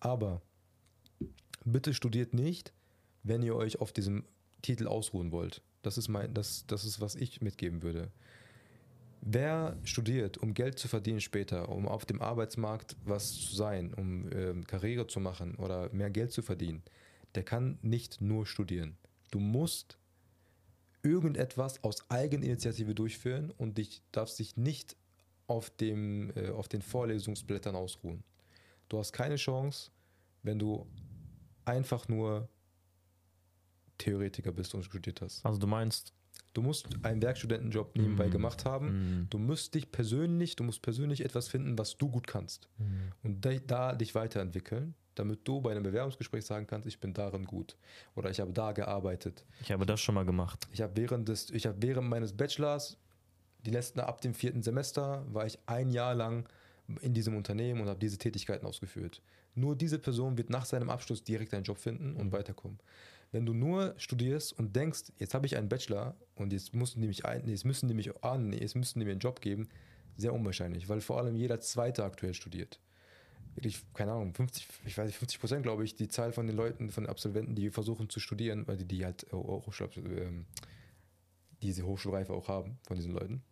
[0.00, 0.40] Aber
[1.66, 2.72] bitte studiert nicht,
[3.22, 4.24] wenn ihr euch auf diesem
[4.62, 5.60] Titel ausruhen wollt.
[5.82, 8.10] Das ist, mein, das, das ist, was ich mitgeben würde.
[9.20, 14.32] Wer studiert, um Geld zu verdienen später, um auf dem Arbeitsmarkt was zu sein, um
[14.32, 16.82] äh, Karriere zu machen oder mehr Geld zu verdienen,
[17.34, 18.96] der kann nicht nur studieren.
[19.30, 19.98] Du musst
[21.04, 24.96] irgendetwas aus Eigeninitiative durchführen und dich darfst dich nicht
[25.46, 28.24] auf, dem, äh, auf den Vorlesungsblättern ausruhen.
[28.88, 29.90] Du hast keine Chance,
[30.42, 30.86] wenn du
[31.64, 32.48] einfach nur
[33.98, 35.44] Theoretiker bist und studiert hast.
[35.44, 36.12] Also du meinst,
[36.52, 38.30] Du musst einen Werkstudentenjob nebenbei Mhm.
[38.32, 39.22] gemacht haben.
[39.22, 42.68] mm, Du musst dich persönlich, du musst persönlich etwas finden, was du gut kannst.
[42.78, 42.84] mm,
[43.24, 47.44] Und da, da dich weiterentwickeln, damit du bei einem Bewerbungsgespräch sagen kannst, ich bin darin
[47.44, 47.76] gut.
[48.14, 49.44] Oder ich habe da gearbeitet.
[49.60, 50.66] ich habe das schon mal gemacht.
[50.72, 52.96] Ich habe während des, ich habe während meines Bachelors,
[53.64, 56.48] die letzten ab dem vierten Semester, war ich ein Jahr lang
[57.00, 59.22] in diesem Unternehmen und habe diese Tätigkeiten ausgeführt.
[59.54, 62.32] Nur diese Person wird nach seinem Abschluss direkt einen Job finden und Mhm.
[62.32, 62.78] weiterkommen.
[63.32, 67.08] Wenn du nur studierst und denkst, jetzt habe ich einen Bachelor und jetzt mussten die
[67.08, 69.68] mich ein, jetzt müssen die mich an, jetzt müssten die mir einen Job geben,
[70.16, 72.78] sehr unwahrscheinlich, weil vor allem jeder Zweite aktuell studiert.
[73.54, 76.56] Wirklich, keine Ahnung, 50, ich weiß nicht, 50 Prozent glaube ich, die Zahl von den
[76.56, 79.88] Leuten, von Absolventen, die versuchen zu studieren, weil die, die halt äh, Hochschul,
[80.18, 80.46] ähm,
[81.62, 83.42] diese Hochschulreife auch haben von diesen Leuten.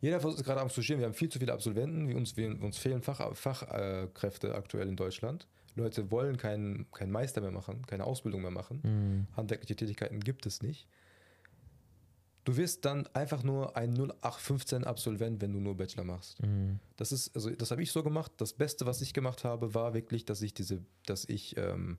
[0.00, 1.00] Jeder versucht gerade am Studieren.
[1.00, 2.08] Wir haben viel zu viele Absolventen.
[2.08, 5.46] Wir, uns, wir, uns fehlen Fach, Fachkräfte aktuell in Deutschland.
[5.74, 8.80] Leute wollen keinen kein Meister mehr machen, keine Ausbildung mehr machen.
[8.82, 10.86] Mm, Handwerkliche Tätigkeiten gibt es nicht.
[12.46, 16.40] Du wirst dann einfach nur ein 0815 Absolvent, wenn du nur Bachelor machst.
[16.40, 18.30] mm, Das ist, also das habe ich so gemacht.
[18.36, 21.98] Das Beste, was ich gemacht habe, war wirklich, dass ich diese, dass ich ähm,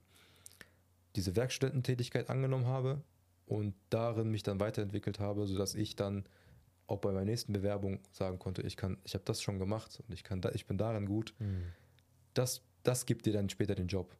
[1.16, 3.02] diese Werkstudententätigkeit angenommen habe
[3.44, 6.24] und darin mich dann weiterentwickelt habe, sodass ich dann
[6.86, 10.14] auch bei meiner nächsten Bewerbung sagen konnte, ich kann, ich habe das schon gemacht und
[10.14, 11.34] ich kann da, ich bin darin gut.
[11.40, 11.44] mm.
[12.32, 14.16] Das, das gibt dir dann später den Job.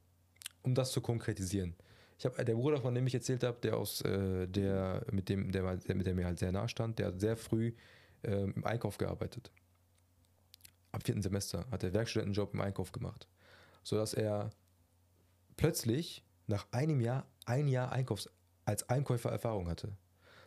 [0.60, 1.74] Um das zu konkretisieren.
[2.18, 5.52] Ich habe der Bruder, von dem ich erzählt habe, der aus äh, der mit dem
[5.52, 7.72] der, der mit der mir halt sehr nah stand, der hat sehr früh
[8.24, 9.52] ähm, im Einkauf gearbeitet.
[10.90, 13.28] Ab vierten Semester hat er Werkstudentenjob im Einkauf gemacht,
[13.85, 14.50] sodass er
[15.57, 18.28] plötzlich nach einem Jahr ein Jahr Einkaufs
[18.64, 19.96] als Einkäufer Erfahrung hatte,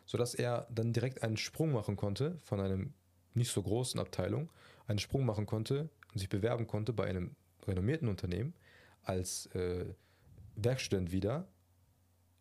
[0.04, 2.92] sodass er dann direkt einen Sprung machen konnte von einem
[3.34, 4.50] nicht so großen Abteilung,
[4.86, 7.34] einen Sprung machen konnte und sich bewerben konnte bei einem
[7.66, 8.52] renommierten Unternehmen
[9.02, 9.94] als äh,
[10.56, 11.48] Werkstudent wieder.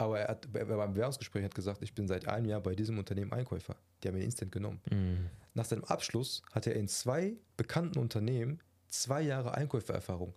[0.02, 3.32] Aber er hat beim Bewerbungsgespräch hat gesagt, ich bin seit einem Jahr bei diesem Unternehmen
[3.34, 3.76] Einkäufer.
[4.04, 4.80] Die haben ihn instant genommen.
[4.90, 5.28] Mm.
[5.54, 10.34] Nach seinem Abschluss hat er in zwei bekannten Unternehmen zwei Jahre Einkäufererfahrung.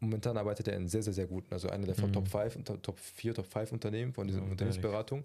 [0.00, 2.12] Momentan arbeitet er in sehr, sehr, sehr guten, also einer der Mhm.
[2.12, 5.24] Top 5, Top, Top 4, Top 5 Unternehmen von dieser Ja, Unternehmensberatung,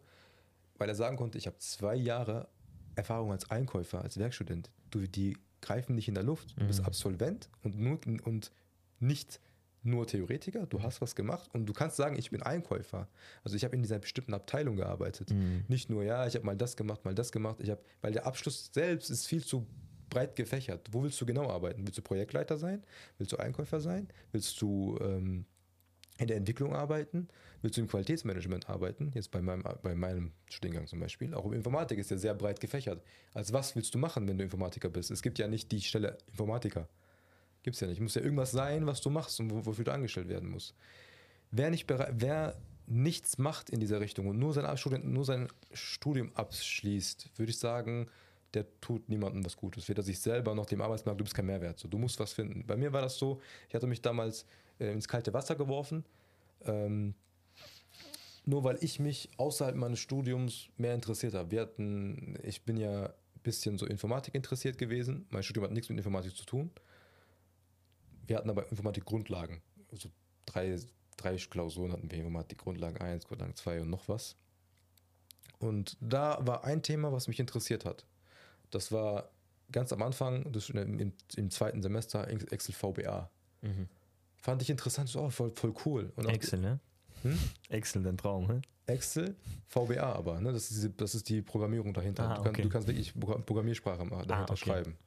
[0.77, 2.47] weil er sagen konnte, ich habe zwei Jahre
[2.95, 4.69] Erfahrung als Einkäufer, als Werkstudent.
[4.89, 6.55] Du, die greifen nicht in der Luft.
[6.57, 6.85] Du bist Mhm.
[6.85, 8.51] Absolvent und, nur, und
[8.99, 9.39] nicht
[9.83, 10.65] nur Theoretiker.
[10.65, 13.07] Du hast was gemacht und du kannst sagen, ich bin Einkäufer.
[13.43, 15.31] Also ich habe in dieser bestimmten Abteilung gearbeitet.
[15.31, 15.61] Mm.
[15.67, 17.57] Nicht nur, ja, ich habe mal das gemacht, mal das gemacht.
[17.59, 19.67] Ich habe, weil der Abschluss selbst ist viel zu
[20.09, 20.89] breit gefächert.
[20.91, 21.85] Wo willst du genau arbeiten?
[21.85, 22.83] Willst du Projektleiter sein?
[23.17, 24.07] Willst du Einkäufer sein?
[24.31, 25.45] Willst du ähm,
[26.17, 27.27] in der Entwicklung arbeiten?
[27.61, 29.11] Willst du im Qualitätsmanagement arbeiten?
[29.15, 31.33] Jetzt bei meinem, bei meinem Studiengang zum Beispiel.
[31.33, 33.03] Auch Informatik ist ja sehr breit gefächert.
[33.33, 35.11] Also was willst du machen, wenn du Informatiker bist?
[35.11, 36.87] Es gibt ja nicht die Stelle Informatiker.
[37.63, 38.01] Gibt es ja nicht.
[38.01, 40.75] Muss ja irgendwas sein, was du machst und wo- wofür du angestellt werden musst.
[41.51, 46.31] Wer, nicht wer nichts macht in dieser Richtung und nur sein, Abstudent, nur sein Studium
[46.35, 48.09] abschließt, würde ich sagen,
[48.53, 49.87] der tut niemandem was Gutes.
[49.87, 51.79] Weder sich selber noch dem Arbeitsmarkt, du bist kein Mehrwert.
[51.79, 52.65] So, du musst was finden.
[52.67, 54.45] Bei mir war das so, ich hatte mich damals
[54.79, 56.03] äh, ins kalte Wasser geworfen,
[56.65, 57.15] ähm,
[58.45, 61.49] nur weil ich mich außerhalb meines Studiums mehr interessiert habe.
[61.49, 65.25] Wir hatten, ich bin ja ein bisschen so Informatik interessiert gewesen.
[65.29, 66.69] Mein Studium hat nichts mit Informatik zu tun.
[68.25, 69.61] Wir hatten aber Informatik-Grundlagen.
[69.91, 70.09] Also
[70.45, 70.77] drei,
[71.17, 74.35] drei Klausuren hatten wir Informatik-Grundlagen 1, Grundlagen 2 und noch was.
[75.59, 78.05] Und da war ein Thema, was mich interessiert hat.
[78.71, 79.29] Das war
[79.71, 83.29] ganz am Anfang, das, im, im zweiten Semester, Excel VBA.
[83.61, 83.87] Mhm.
[84.35, 86.11] Fand ich interessant, so, oh, voll, voll cool.
[86.27, 86.79] Excel, ne?
[87.21, 87.39] Hm?
[87.69, 88.61] Excel, dein Traum, ne?
[88.85, 89.35] Excel,
[89.69, 90.51] VBA aber, ne?
[90.51, 92.29] das, ist das ist die Programmierung dahinter.
[92.29, 92.61] Ah, du, kannst, okay.
[92.63, 94.57] du kannst wirklich Pro- Programmiersprache dahinter okay.
[94.57, 94.97] schreiben.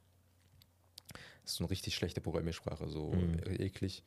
[1.47, 3.39] Das ist so eine richtig schlechte Programmiersprache, so Mhm.
[3.59, 4.03] eklig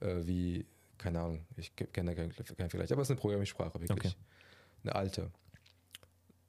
[0.00, 0.66] äh, wie,
[0.98, 3.90] keine Ahnung, ich ke- kenne da keinen, keinen Vergleich, aber es ist eine Programmiersprache, wirklich.
[3.90, 4.12] Okay.
[4.82, 5.30] Eine alte.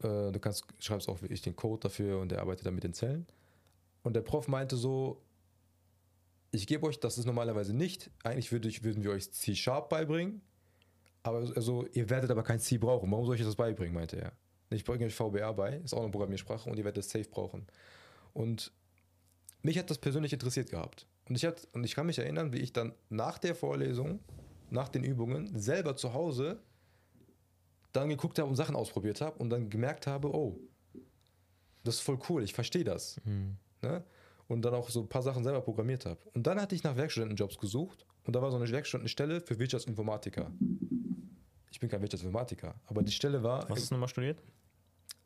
[0.03, 2.93] Äh, du kannst, schreibst auch wirklich den Code dafür und der arbeitet dann mit den
[2.93, 3.25] Zellen.
[4.03, 5.21] Und der Prof meinte so,
[6.51, 10.41] ich gebe euch, das ist normalerweise nicht, eigentlich würde ich, würden wir euch C-Sharp beibringen,
[11.23, 13.09] aber also, ihr werdet aber kein C brauchen.
[13.09, 14.33] Warum soll ich euch das beibringen, meinte er.
[14.69, 17.65] Ich bringe euch VBA bei, ist auch eine Programmiersprache und ihr werdet es safe brauchen.
[18.33, 18.73] Und
[19.65, 21.07] mich hat das persönlich interessiert gehabt.
[21.27, 24.19] Und ich, hat, und ich kann mich erinnern, wie ich dann nach der Vorlesung,
[24.69, 26.59] nach den Übungen, selber zu Hause
[27.91, 30.59] dann geguckt habe und Sachen ausprobiert habe und dann gemerkt habe, oh,
[31.83, 33.19] das ist voll cool, ich verstehe das.
[33.25, 33.57] Mhm.
[33.81, 34.03] Ne?
[34.47, 36.19] Und dann auch so ein paar Sachen selber programmiert habe.
[36.33, 40.51] Und dann hatte ich nach Werkstudentenjobs gesucht und da war so eine Werkstudentenstelle für Wirtschaftsinformatiker.
[41.71, 42.75] Ich bin kein Wirtschaftsinformatiker.
[42.85, 44.37] Aber die Stelle war, hast du nochmal studiert?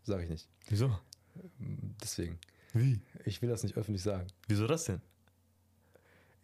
[0.04, 0.50] sage ich nicht.
[0.70, 0.98] Wieso?
[2.02, 2.40] Deswegen.
[2.74, 3.00] Wie?
[3.26, 4.28] Ich will das nicht öffentlich sagen.
[4.48, 5.02] Wieso das denn?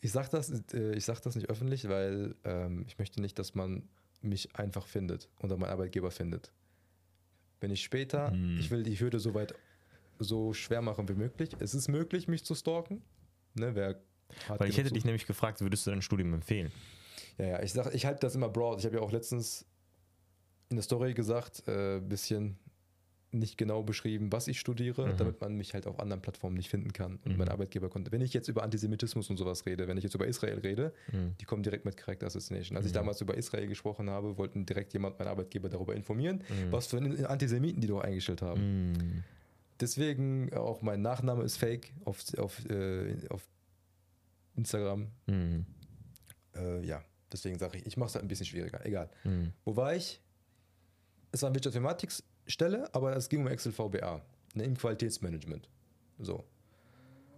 [0.01, 3.55] Ich sage das, äh, ich sag das nicht öffentlich, weil ähm, ich möchte nicht, dass
[3.55, 3.87] man
[4.21, 6.51] mich einfach findet oder mein Arbeitgeber findet.
[7.59, 8.57] Wenn ich später, Hm.
[8.59, 9.53] ich will die Hürde so weit
[10.19, 11.51] so schwer machen wie möglich.
[11.59, 13.01] Es ist möglich, mich zu stalken.
[13.55, 13.99] Ne, wer
[14.47, 16.71] hat Weil ich hätte zu- dich nämlich gefragt, würdest du dein Studium empfehlen?
[17.37, 18.79] Ja, ja, ich sag, ich halte das immer broad.
[18.79, 19.65] Ich habe ja auch letztens
[20.69, 22.57] in der Story gesagt, äh, bisschen
[23.39, 25.17] nicht genau beschrieben, was ich studiere, Mhm.
[25.17, 27.37] damit man mich halt auf anderen Plattformen nicht finden kann und Mhm.
[27.37, 28.11] mein Arbeitgeber konnte.
[28.11, 31.35] Wenn ich jetzt über Antisemitismus und sowas rede, wenn ich jetzt über Israel rede, Mhm.
[31.39, 32.77] die kommen direkt mit Character Assassination.
[32.77, 32.95] Als ich Mhm.
[32.95, 36.71] damals über Israel gesprochen habe, wollten direkt jemand, mein Arbeitgeber, darüber informieren, Mhm.
[36.71, 38.91] was für einen Antisemiten die doch eingestellt haben.
[38.93, 39.23] Mhm.
[39.79, 43.45] Deswegen auch mein Nachname ist fake auf, auf, äh, auf
[44.55, 45.07] Instagram.
[46.55, 48.85] Äh, ja, deswegen sage ich, ich mache es halt ein bisschen schwieriger.
[48.85, 49.09] Egal.
[49.65, 50.21] Wo war ich?
[51.31, 51.53] Es war eine
[52.45, 54.21] Wirtschaftsinformatikstelle, aber es ging um Excel VBA,
[54.53, 55.69] ne, im Qualitätsmanagement.
[56.19, 56.43] So.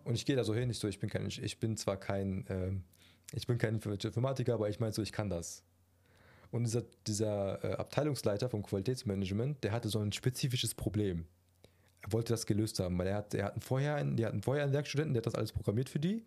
[0.04, 2.46] Und ich gehe da so hin, ich so, ich bin kein, ich, bin zwar kein,
[2.50, 2.84] ähm,
[3.34, 5.64] ich bin kein Wirtschaftsinformatiker, aber ich meine so, ich kann das.
[6.52, 11.26] Und dieser, dieser äh, Abteilungsleiter vom Qualitätsmanagement, der hatte so ein spezifisches Problem.
[12.02, 14.64] Er wollte das gelöst haben, weil er hat, er hatten vorher einen, die hatten vorher
[14.64, 16.26] einen Werkstudenten, der hat das alles programmiert für die.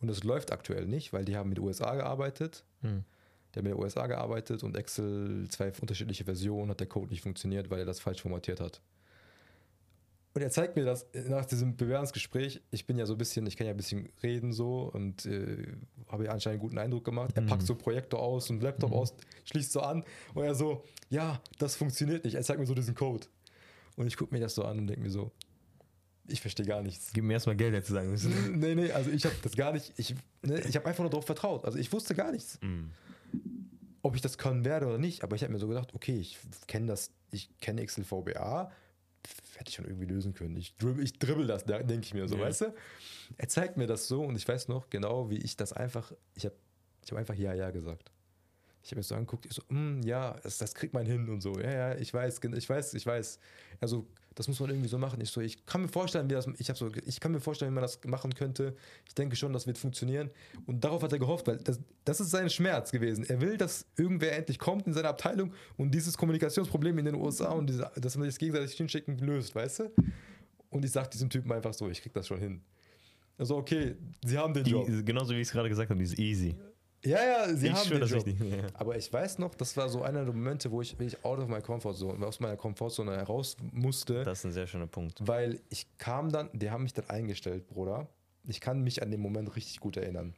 [0.00, 3.04] Und das läuft aktuell nicht, weil die haben mit USA gearbeitet Mhm.
[3.54, 7.22] Der hat mit den USA gearbeitet und Excel zwei unterschiedliche Versionen hat der Code nicht
[7.22, 8.80] funktioniert, weil er das falsch formatiert hat.
[10.34, 12.60] Und er zeigt mir das nach diesem Bewerbungsgespräch.
[12.72, 15.68] Ich bin ja so ein bisschen, ich kann ja ein bisschen reden so und äh,
[16.08, 17.30] habe ja anscheinend einen guten Eindruck gemacht.
[17.36, 17.46] Er Mhm.
[17.46, 18.96] packt so Projektor aus und Laptop Mhm.
[18.96, 19.14] aus,
[19.44, 22.34] schließt so an und er so, ja, das funktioniert nicht.
[22.34, 23.28] Er zeigt mir so diesen Code.
[23.94, 25.30] Und ich gucke mir das so an und denke mir so,
[26.26, 27.12] ich verstehe gar nichts.
[27.12, 28.58] Gib mir erstmal Geld, hätte sagen müssen.
[28.58, 31.26] nee, nee, also ich habe das gar nicht, ich, ne, ich habe einfach nur darauf
[31.26, 31.64] vertraut.
[31.64, 32.90] Also ich wusste gar nichts Mhm.
[34.04, 35.24] Ob ich das können werde oder nicht.
[35.24, 36.38] Aber ich habe mir so gedacht, okay, ich
[36.68, 38.70] kenne das, ich kenne Excel VBA,
[39.26, 40.56] pf, hätte ich schon irgendwie lösen können.
[40.56, 42.42] Ich, dribb, ich dribbel das, da denke ich mir so, Ja.
[42.42, 42.74] weißt du?
[43.38, 46.44] Er zeigt mir das so und ich weiß noch genau, wie ich das einfach, ich
[46.44, 46.54] habe
[47.02, 48.12] ich hab einfach Ja, Ja gesagt.
[48.82, 51.40] Ich habe mir so angeguckt, ich so, "Mm, ja, das, das kriegt man hin und
[51.40, 51.58] so.
[51.58, 53.38] Ja, ja, ich weiß, ich weiß, ich weiß.
[53.80, 55.20] Also, das muss man irgendwie so machen.
[55.20, 57.70] Ich so, ich kann mir vorstellen, wie das, ich habe so, ich kann mir vorstellen,
[57.70, 58.74] wie man das machen könnte.
[59.06, 60.30] Ich denke schon, das wird funktionieren.
[60.66, 63.24] Und darauf hat er gehofft, weil das, das ist sein Schmerz gewesen.
[63.28, 67.50] Er will, dass irgendwer endlich kommt in seine Abteilung und dieses Kommunikationsproblem in den USA
[67.52, 69.92] und diese, dass man sich gegenseitig hinschicken löst, weißt du?
[70.70, 72.60] Und ich sage diesem Typen einfach so, ich krieg das schon hin.
[73.38, 74.86] Also, okay, sie haben den Job.
[74.86, 76.56] Die, genauso wie ich es gerade gesagt habe, dieses easy.
[77.04, 78.26] Ja, ja, sie ich haben schwöre, den das Job.
[78.26, 78.50] richtig.
[78.52, 78.66] Ja.
[78.74, 81.48] Aber ich weiß noch, das war so einer der Momente, wo ich wirklich out of
[81.48, 85.18] my comfort zone, aus meiner Komfortzone heraus musste, Das ist ein sehr schöner Punkt.
[85.26, 88.08] weil ich kam dann, die haben mich dann eingestellt, Bruder.
[88.46, 90.34] Ich kann mich an den Moment richtig gut erinnern.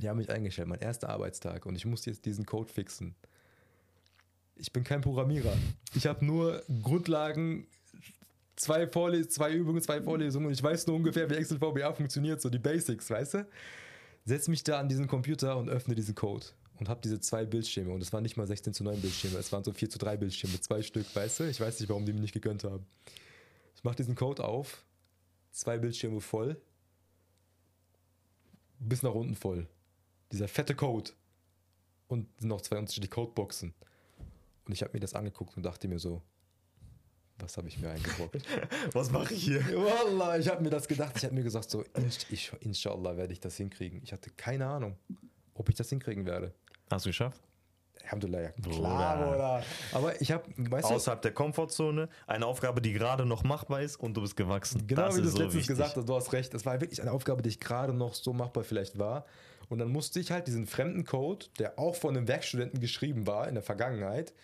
[0.00, 3.14] Die haben mich eingestellt, mein erster Arbeitstag und ich musste jetzt diesen Code fixen.
[4.56, 5.52] Ich bin kein Programmierer.
[5.94, 7.66] Ich habe nur Grundlagen,
[8.56, 12.40] zwei, Vorles zwei Übungen, zwei Vorlesungen und ich weiß nur ungefähr, wie Excel VBA funktioniert,
[12.40, 13.46] so die Basics, weißt du?
[14.24, 16.46] Setz mich da an diesen Computer und öffne diesen Code
[16.78, 19.52] und habe diese zwei Bildschirme und es waren nicht mal 16 zu 9 Bildschirme, es
[19.52, 21.44] waren so 4 zu 3 Bildschirme, zwei Stück, weißt du?
[21.44, 22.86] Ich weiß nicht, warum die mir nicht gegönnt haben.
[23.74, 24.84] Ich mache diesen Code auf,
[25.50, 26.60] zwei Bildschirme voll,
[28.78, 29.66] bis nach unten voll.
[30.30, 31.10] Dieser fette Code.
[32.08, 33.72] Und sind noch zwei unterschiedliche Codeboxen.
[34.66, 36.22] Und ich habe mir das angeguckt und dachte mir so,
[37.38, 38.42] was habe ich mir eingebrockt?
[38.92, 39.60] Was mache ich hier?
[39.74, 41.14] Wallah, ich habe mir das gedacht.
[41.16, 41.84] Ich habe mir gesagt, so,
[42.30, 44.00] ich, inshallah werde ich das hinkriegen.
[44.04, 44.96] Ich hatte keine Ahnung,
[45.54, 46.54] ob ich das hinkriegen werde.
[46.90, 47.40] Hast du geschafft?
[48.04, 49.64] Alhamdulillah, ja klar, oder?
[49.92, 53.96] Aber ich habe, weißt du, Außerhalb der Komfortzone, eine Aufgabe, die gerade noch machbar ist
[53.96, 54.86] und du bist gewachsen.
[54.86, 55.68] Genau das wie du ist es so letztens wichtig.
[55.68, 56.54] gesagt hast, du hast recht.
[56.54, 59.24] Es war wirklich eine Aufgabe, die ich gerade noch so machbar vielleicht war.
[59.68, 63.48] Und dann musste ich halt diesen fremden Code, der auch von einem Werkstudenten geschrieben war
[63.48, 64.34] in der Vergangenheit,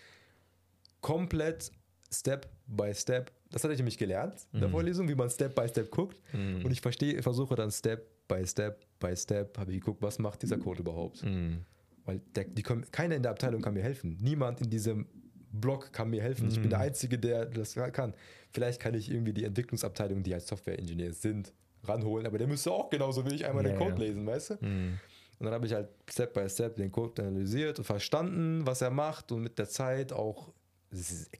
[1.00, 1.70] komplett
[2.12, 3.30] Step by Step.
[3.50, 4.72] Das hatte ich nämlich gelernt in der Mhm.
[4.72, 6.20] Vorlesung, wie man Step by Step guckt.
[6.32, 6.64] Mhm.
[6.64, 10.42] Und ich verstehe, versuche dann Step by Step by Step, habe ich geguckt, was macht
[10.42, 11.22] dieser Code überhaupt?
[11.24, 11.64] Mhm.
[12.04, 14.16] Weil der, die können, keiner in der Abteilung kann mir helfen.
[14.20, 15.06] Niemand in diesem
[15.50, 16.48] Blog kann mir helfen.
[16.48, 16.70] Ich bin Mhm.
[16.70, 18.14] der Einzige, der das kann.
[18.52, 21.52] Vielleicht kann ich irgendwie die Entwicklungsabteilung, die als Software-Ingenieur sind,
[21.84, 24.08] ranholen, aber der müsste auch genauso wie ich einmal Ja, den Code ja.
[24.08, 24.54] lesen, weißt du?
[24.60, 24.98] Mhm.
[25.38, 28.90] Und dann habe ich halt Step by Step den Code analysiert und verstanden, was er
[28.90, 30.52] macht und mit der Zeit auch
[30.90, 31.30] es ist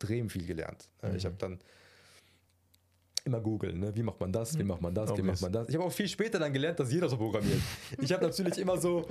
[0.00, 0.88] extrem viel gelernt.
[1.02, 1.26] Äh, Ich Mhm.
[1.28, 1.58] habe dann
[3.24, 3.94] immer googeln, ne?
[3.94, 5.68] wie macht man das, wie macht man das, wie macht man das.
[5.68, 7.60] Ich habe auch viel später dann gelernt, dass jeder so programmiert.
[8.00, 9.06] Ich habe natürlich immer so,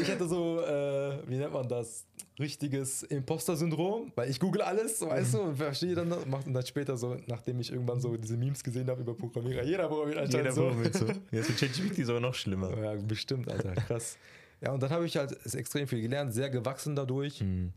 [0.00, 2.04] ich hatte so, äh, wie nennt man das,
[2.40, 7.16] richtiges Imposter-Syndrom, weil ich google alles, weißt du, und verstehe dann, macht dann später so,
[7.26, 10.62] nachdem ich irgendwann so diese Memes gesehen habe über Programmierer, jeder programmiert anscheinend Jeder so.
[10.62, 11.06] programmiert so.
[11.30, 12.76] Jetzt mit ChatGPT sogar noch schlimmer.
[12.76, 14.16] Ja, bestimmt, Alter, krass.
[14.60, 17.40] Ja, und dann habe ich halt extrem viel gelernt, sehr gewachsen dadurch.
[17.42, 17.72] Mhm.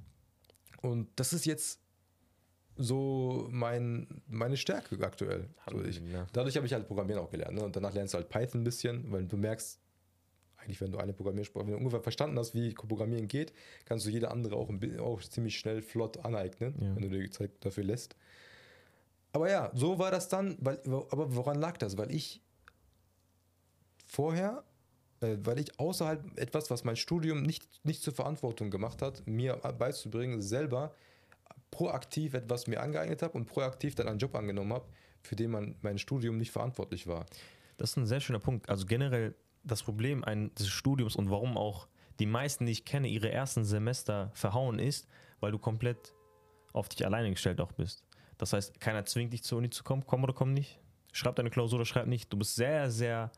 [0.82, 1.80] Und das ist jetzt
[2.78, 5.50] so mein, meine Stärke aktuell.
[5.72, 6.02] So ich,
[6.34, 7.56] dadurch habe ich halt Programmieren auch gelernt.
[7.58, 7.64] Ne?
[7.64, 9.80] Und danach lernst du halt Python ein bisschen, weil du merkst,
[10.58, 13.54] eigentlich, wenn du eine Programmiersprache, wenn du ungefähr verstanden hast, wie Programmieren geht,
[13.86, 16.96] kannst du jede andere auch, auch ziemlich schnell flott aneignen, Ja.
[16.96, 18.16] wenn du dir die Zeit dafür lässt.
[19.32, 21.98] Aber ja, so war das dann, weil, aber woran lag das?
[21.98, 22.42] Weil ich
[24.06, 24.64] vorher,
[25.22, 29.56] äh, weil ich außerhalb etwas, was mein Studium nicht, nicht zur Verantwortung gemacht hat, mir
[29.78, 30.94] beizubringen, selber
[31.72, 34.86] proaktiv etwas mir angeeignet habe und proaktiv dann einen Job angenommen habe,
[35.22, 37.26] für den man mein Studium nicht verantwortlich war.
[37.78, 38.70] Das ist ein sehr schöner Punkt.
[38.70, 41.88] Also generell das Problem eines Studiums und warum auch
[42.20, 45.08] die meisten, die ich kenne, ihre ersten Semester verhauen ist,
[45.40, 46.14] weil du komplett
[46.72, 48.04] auf dich alleine gestellt auch bist.
[48.38, 50.80] Das heißt, keiner zwingt dich zur Uni zu kommen, komm oder komm nicht.
[51.12, 52.32] Schreib deine Klausur oder schreib nicht.
[52.32, 53.32] Du bist sehr, sehr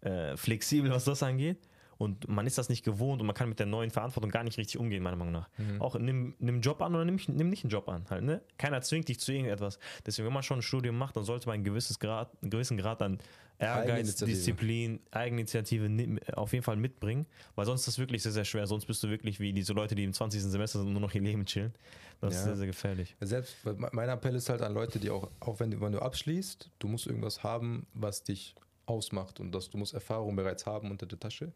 [0.00, 1.58] äh, flexibel, was das angeht.
[2.00, 4.56] Und man ist das nicht gewohnt und man kann mit der neuen Verantwortung gar nicht
[4.56, 5.50] richtig umgehen, meiner Meinung nach.
[5.80, 8.06] Auch nimm, nimm einen Job an oder nimm, nimm nicht einen Job an.
[8.08, 8.40] Halt, ne?
[8.56, 9.78] Keiner zwingt dich zu irgendetwas.
[10.06, 12.78] Deswegen, wenn man schon ein Studium macht, dann sollte man ein gewisses Grad, einen gewissen
[12.78, 13.18] Grad an
[13.58, 14.26] Ehrgeiz, Eigeninitiative.
[14.30, 18.66] Disziplin, Eigeninitiative ni- auf jeden Fall mitbringen, weil sonst ist das wirklich sehr, sehr schwer.
[18.66, 20.40] Sonst bist du wirklich wie diese Leute, die im 20.
[20.42, 21.74] Semester sind und nur noch ihr Leben chillen.
[22.22, 22.46] Das ist Ja.
[22.46, 23.14] sehr, sehr gefährlich.
[23.20, 23.56] Selbst
[23.92, 26.88] mein Appell ist halt an Leute, die auch, auch wenn du, wenn du abschließt, du
[26.88, 28.54] musst irgendwas haben, was dich
[28.86, 31.52] ausmacht und dass du musst Erfahrung bereits haben unter der Tasche.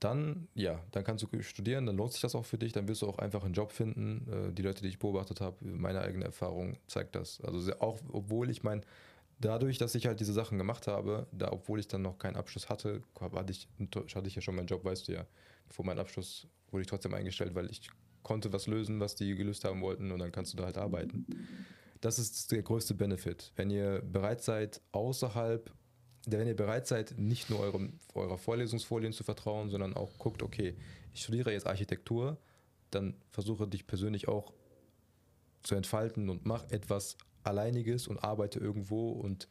[0.00, 3.00] Dann, ja, dann kannst du studieren, dann lohnt sich das auch für dich, dann wirst
[3.00, 4.26] du auch einfach einen Job finden.
[4.30, 7.40] Äh, Die Leute, die ich beobachtet habe, meine eigene Erfahrung zeigt das.
[7.40, 8.84] Also auch, obwohl ich mein,
[9.40, 12.68] dadurch, dass ich halt diese Sachen gemacht habe, da, obwohl ich dann noch keinen Abschluss
[12.68, 13.68] hatte, hatte ich,
[14.14, 15.26] hatte ich ja schon meinen Job, weißt du ja.
[15.68, 17.88] Vor meinem Abschluss wurde ich trotzdem eingestellt, weil ich
[18.22, 21.26] konnte was lösen, was die gelöst haben wollten und dann kannst du da halt arbeiten.
[22.00, 23.52] Das ist der größte Benefit.
[23.56, 25.70] Wenn ihr bereit seid, außerhalb,
[26.26, 30.74] wenn ihr bereit seid, nicht nur eurem, eurer Vorlesungsfolien zu vertrauen, sondern auch guckt, okay,
[31.14, 32.36] ich studiere jetzt Architektur,
[32.90, 34.52] dann versuche dich persönlich auch
[35.62, 39.48] zu entfalten und mach etwas Alleiniges und arbeite irgendwo und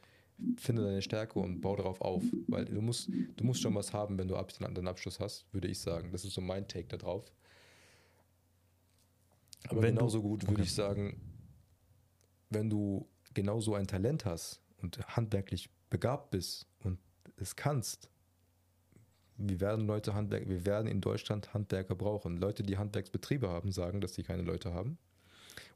[0.58, 2.22] finde deine Stärke und baue darauf auf.
[2.46, 5.78] Weil du musst, du musst schon was haben, wenn du deinen Abschluss hast, würde ich
[5.80, 6.12] sagen.
[6.12, 7.32] Das ist so mein Take da drauf.
[9.68, 10.62] Aber Wenn du- genauso gut würde Okay.
[10.62, 11.20] ich sagen,
[12.50, 16.98] wenn du genauso ein Talent hast und handwerklich begabt bist und
[17.36, 18.10] es kannst,
[19.38, 22.38] wir werden Leute Handwerk, wir werden in Deutschland Handwerker brauchen.
[22.38, 24.98] Leute, die Handwerksbetriebe haben, sagen, dass sie keine Leute haben.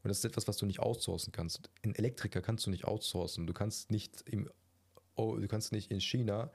[0.02, 1.70] Und das ist etwas, was du nicht outsourcen kannst.
[1.82, 3.46] In Elektriker kannst du nicht outsourcen.
[3.46, 4.48] Du kannst nicht im,
[5.14, 6.50] oh, du kannst nicht in China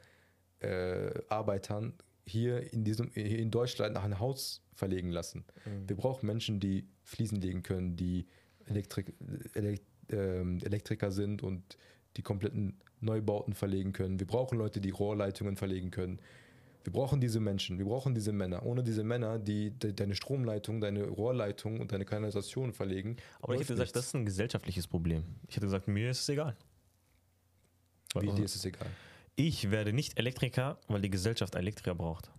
[0.59, 1.93] äh, Arbeitern
[2.25, 5.45] hier in diesem hier in Deutschland nach ein Haus verlegen lassen.
[5.87, 8.25] Wir brauchen Menschen, die Fliesen legen können, die
[8.65, 9.13] Elektrik,
[9.53, 11.77] Elek, ähm, Elektriker sind und
[12.17, 14.19] die kompletten Neubauten verlegen können.
[14.19, 16.19] Wir brauchen Leute, die Rohrleitungen verlegen können.
[16.84, 18.63] Wir brauchen diese Menschen, wir brauchen diese Männer.
[18.63, 23.17] Ohne diese Männer, die de deine Stromleitung, deine Rohrleitung und deine Kanalisation verlegen.
[23.41, 23.93] Aber ich hätte gesagt, nichts.
[23.93, 25.23] das ist ein gesellschaftliches Problem.
[25.47, 26.56] Ich hätte gesagt, mir ist es egal.
[28.19, 28.88] Wie, dir ist es egal.
[29.36, 32.32] Ich werde nicht Elektriker, weil die Gesellschaft Elektriker braucht.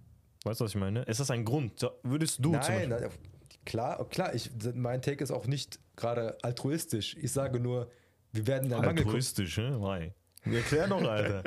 [0.45, 1.03] Weißt du, was ich meine?
[1.03, 1.85] Ist das ein Grund?
[2.05, 3.11] Würdest du Nein, nein,
[3.65, 7.17] klar, klar, ich, mein Take ist auch nicht gerade altruistisch.
[7.21, 7.91] Ich sage nur,
[8.33, 9.07] wir werden kommen.
[9.07, 9.81] altruistisch, ne?
[10.45, 11.43] Erklär doch, Alter.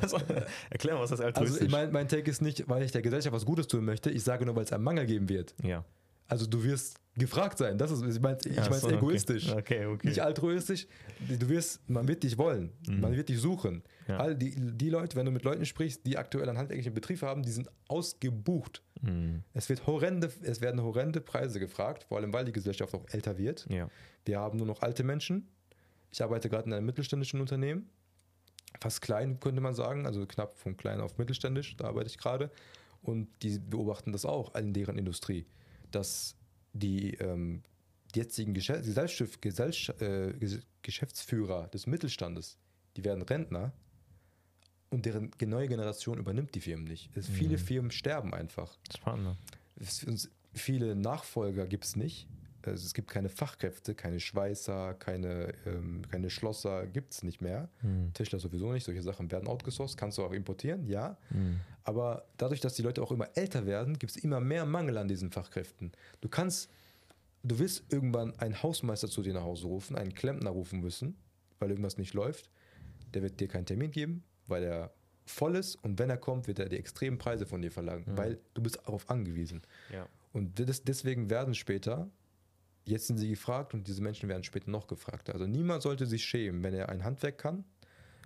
[0.00, 0.12] was,
[0.70, 3.34] erklär was das Also altruistisch ich mein, mein Take ist nicht, weil ich der Gesellschaft
[3.34, 4.10] was Gutes tun möchte.
[4.10, 5.54] Ich sage nur, weil es einen Mangel geben wird.
[5.62, 5.84] Ja.
[6.28, 7.76] Also du wirst gefragt sein.
[7.76, 8.96] Das ist, ich meine ich mein's so, okay.
[8.96, 9.50] egoistisch.
[9.50, 10.08] Okay, okay.
[10.08, 10.86] Nicht altruistisch.
[11.28, 12.72] Du wirst, man wird dich wollen.
[12.86, 13.76] Man wird dich suchen.
[13.76, 13.82] Mhm.
[14.06, 14.16] Ja.
[14.18, 17.42] All die, die Leute, wenn du mit Leuten sprichst, die aktuell einen handwerklichen Betrieb haben,
[17.42, 18.82] die sind ausgebucht.
[19.02, 19.42] Mhm.
[19.52, 23.36] Es, wird horrende, es werden horrende Preise gefragt, vor allem weil die Gesellschaft auch älter
[23.36, 23.66] wird.
[23.68, 23.90] Ja.
[24.24, 25.48] Wir haben nur noch alte Menschen.
[26.10, 27.90] Ich arbeite gerade in einem mittelständischen Unternehmen.
[28.80, 30.06] Fast klein, könnte man sagen.
[30.06, 31.76] Also knapp von klein auf mittelständisch.
[31.76, 32.50] Da arbeite ich gerade.
[33.02, 35.46] Und die beobachten das auch in deren Industrie.
[35.90, 36.36] Dass
[36.72, 37.62] die, ähm,
[38.14, 42.58] jetzigen Gesellschaft, Gesellsch äh, Ges- Geschäftsführer des Mittelstandes,
[42.96, 43.72] die werden Rentner.
[44.90, 47.14] Und deren neue Generation übernimmt die Firmen nicht.
[47.14, 48.78] Es, Viele Firmen sterben einfach.
[48.94, 49.36] Spannend.
[49.76, 50.06] Es,
[50.54, 52.26] viele Nachfolger gibt es nicht.
[52.68, 57.68] Also es gibt keine Fachkräfte, keine Schweißer, keine, ähm, keine Schlosser, gibt es nicht mehr.
[57.80, 58.12] Hm.
[58.14, 58.84] Tischler sowieso nicht.
[58.84, 61.16] Solche Sachen werden outgesourced, kannst du auch importieren, ja.
[61.84, 65.08] Aber dadurch, dass die Leute auch immer älter werden, gibt es immer mehr Mangel an
[65.08, 65.92] diesen Fachkräften.
[66.20, 66.70] Du kannst,
[67.42, 71.16] du wirst irgendwann einen Hausmeister zu dir nach Hause rufen, einen Klempner rufen müssen,
[71.58, 72.50] weil irgendwas nicht läuft.
[73.14, 74.92] Der wird dir keinen Termin geben, weil er
[75.24, 78.38] voll ist und wenn er kommt, wird er die extremen Preise von dir verlangen, weil
[78.54, 79.62] du bist darauf angewiesen.
[79.92, 80.08] Ja.
[80.32, 82.10] Und das, deswegen werden später,
[82.88, 85.30] jetzt sind sie gefragt und diese Menschen werden später noch gefragt.
[85.30, 87.64] Also niemand sollte sich schämen, wenn er ein Handwerk kann,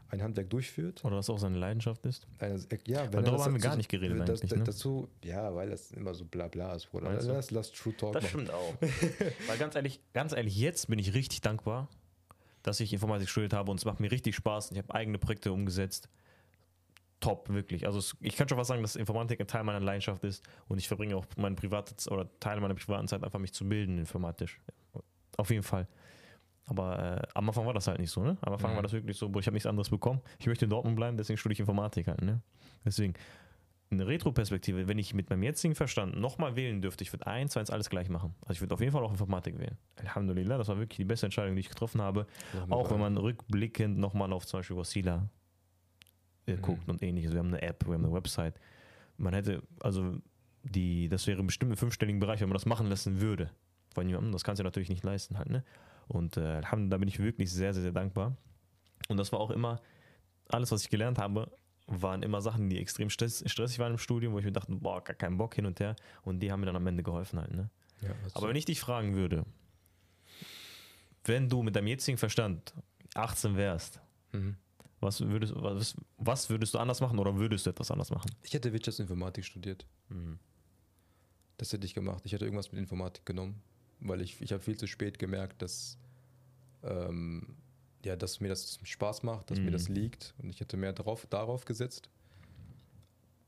[0.09, 1.05] ein Handwerk durchführt.
[1.05, 2.27] Oder was auch seine Leidenschaft ist.
[2.39, 4.59] Eine, ja, wenn Weil er darüber das haben wir gar nicht geredet das, eigentlich, das,
[4.59, 4.65] ne?
[4.65, 7.17] Dazu, ja, weil das immer so bla bla ist, Bruder.
[7.17, 7.27] Du?
[7.29, 8.47] Lass, lass True Talk Das machen.
[8.47, 8.75] stimmt auch.
[9.49, 11.89] Weil ganz ehrlich, ganz ehrlich, jetzt bin ich richtig dankbar,
[12.63, 14.71] dass ich Informatik studiert habe und es macht mir richtig Spaß.
[14.71, 16.09] und Ich habe eigene Projekte umgesetzt.
[17.23, 17.87] Top, wirklich.
[17.87, 20.89] Also ich kann schon fast sagen, dass Informatik ein Teil meiner Leidenschaft ist und ich
[20.89, 24.61] verbringe auch meine private oder Teile meiner privaten Zeit einfach mich zu bilden informatisch.
[25.37, 25.87] Auf jeden Fall.
[26.66, 28.37] Aber äh, am Anfang war das halt nicht so, ne?
[28.43, 28.77] Am Anfang Mhm.
[28.77, 30.20] war das wirklich so, boah, ich habe nichts anderes bekommen.
[30.39, 32.41] Ich möchte in Dortmund bleiben, deswegen studiere ich Informatik halt, ne?
[32.85, 33.14] Deswegen,
[33.91, 37.70] eine Retro-Perspektive, wenn ich mit meinem jetzigen Verstand nochmal wählen dürfte, ich würde eins, eins
[37.70, 38.35] alles gleich machen.
[38.43, 39.77] Also ich würde auf jeden Fall auch Informatik wählen.
[39.97, 42.27] Alhamdulillah, das war wirklich die beste Entscheidung, die ich getroffen habe.
[42.70, 45.29] Auch wenn man rückblickend nochmal auf zum Beispiel Wasila
[46.47, 46.62] äh, Mhm.
[46.62, 47.32] guckt und ähnliches.
[47.32, 48.59] Wir haben eine App, wir haben eine Website.
[49.18, 50.16] Man hätte, also
[50.64, 53.51] die, das wäre bestimmt im fünfstelligen Bereich, wenn man das machen lassen würde.
[53.95, 55.64] Von jemandem, das kannst du natürlich nicht leisten halt, ne?
[56.09, 58.36] Und äh, da bin ich wirklich sehr, sehr, sehr dankbar.
[59.09, 59.80] Und das war auch immer,
[60.49, 61.51] alles, was ich gelernt habe,
[61.86, 65.03] waren immer Sachen, die extrem stress, stressig waren im Studium, wo ich mir dachte, boah,
[65.03, 65.97] gar keinen Bock hin und her.
[66.22, 67.70] Und die haben mir dann am Ende geholfen halt, ne?
[68.03, 69.45] Ja, Aber wenn ich dich fragen würde,
[71.24, 72.74] wenn du mit deinem jetzigen Verstand
[73.14, 74.01] 18 wärst,
[74.32, 74.57] Mhm.
[75.03, 78.31] Was würdest, was, was würdest du anders machen oder würdest du etwas anders machen?
[78.43, 79.85] Ich hätte Wirtschaftsinformatik studiert.
[81.59, 82.25] Das hätte ich gemacht.
[82.25, 83.61] Ich hätte irgendwas mit Informatik genommen,
[84.01, 85.99] weil ich, ich habe viel zu spät gemerkt, dass,
[86.83, 87.57] ähm,
[88.05, 89.67] ja, dass mir das Spaß macht, dass Mhm.
[89.67, 92.09] mir das liegt und ich hätte mehr darauf, darauf gesetzt.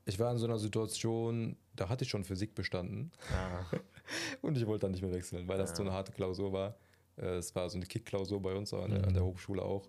[0.07, 3.11] Ich war in so einer Situation, da hatte ich schon Physik bestanden
[4.43, 5.77] und ich wollte dann nicht mehr wechseln, weil das Ja.
[5.77, 6.77] so eine harte Klausur war.
[7.17, 9.15] Äh, Es war so eine Kick-Klausur bei uns an der, an Mhm.
[9.15, 9.89] der Hochschule auch.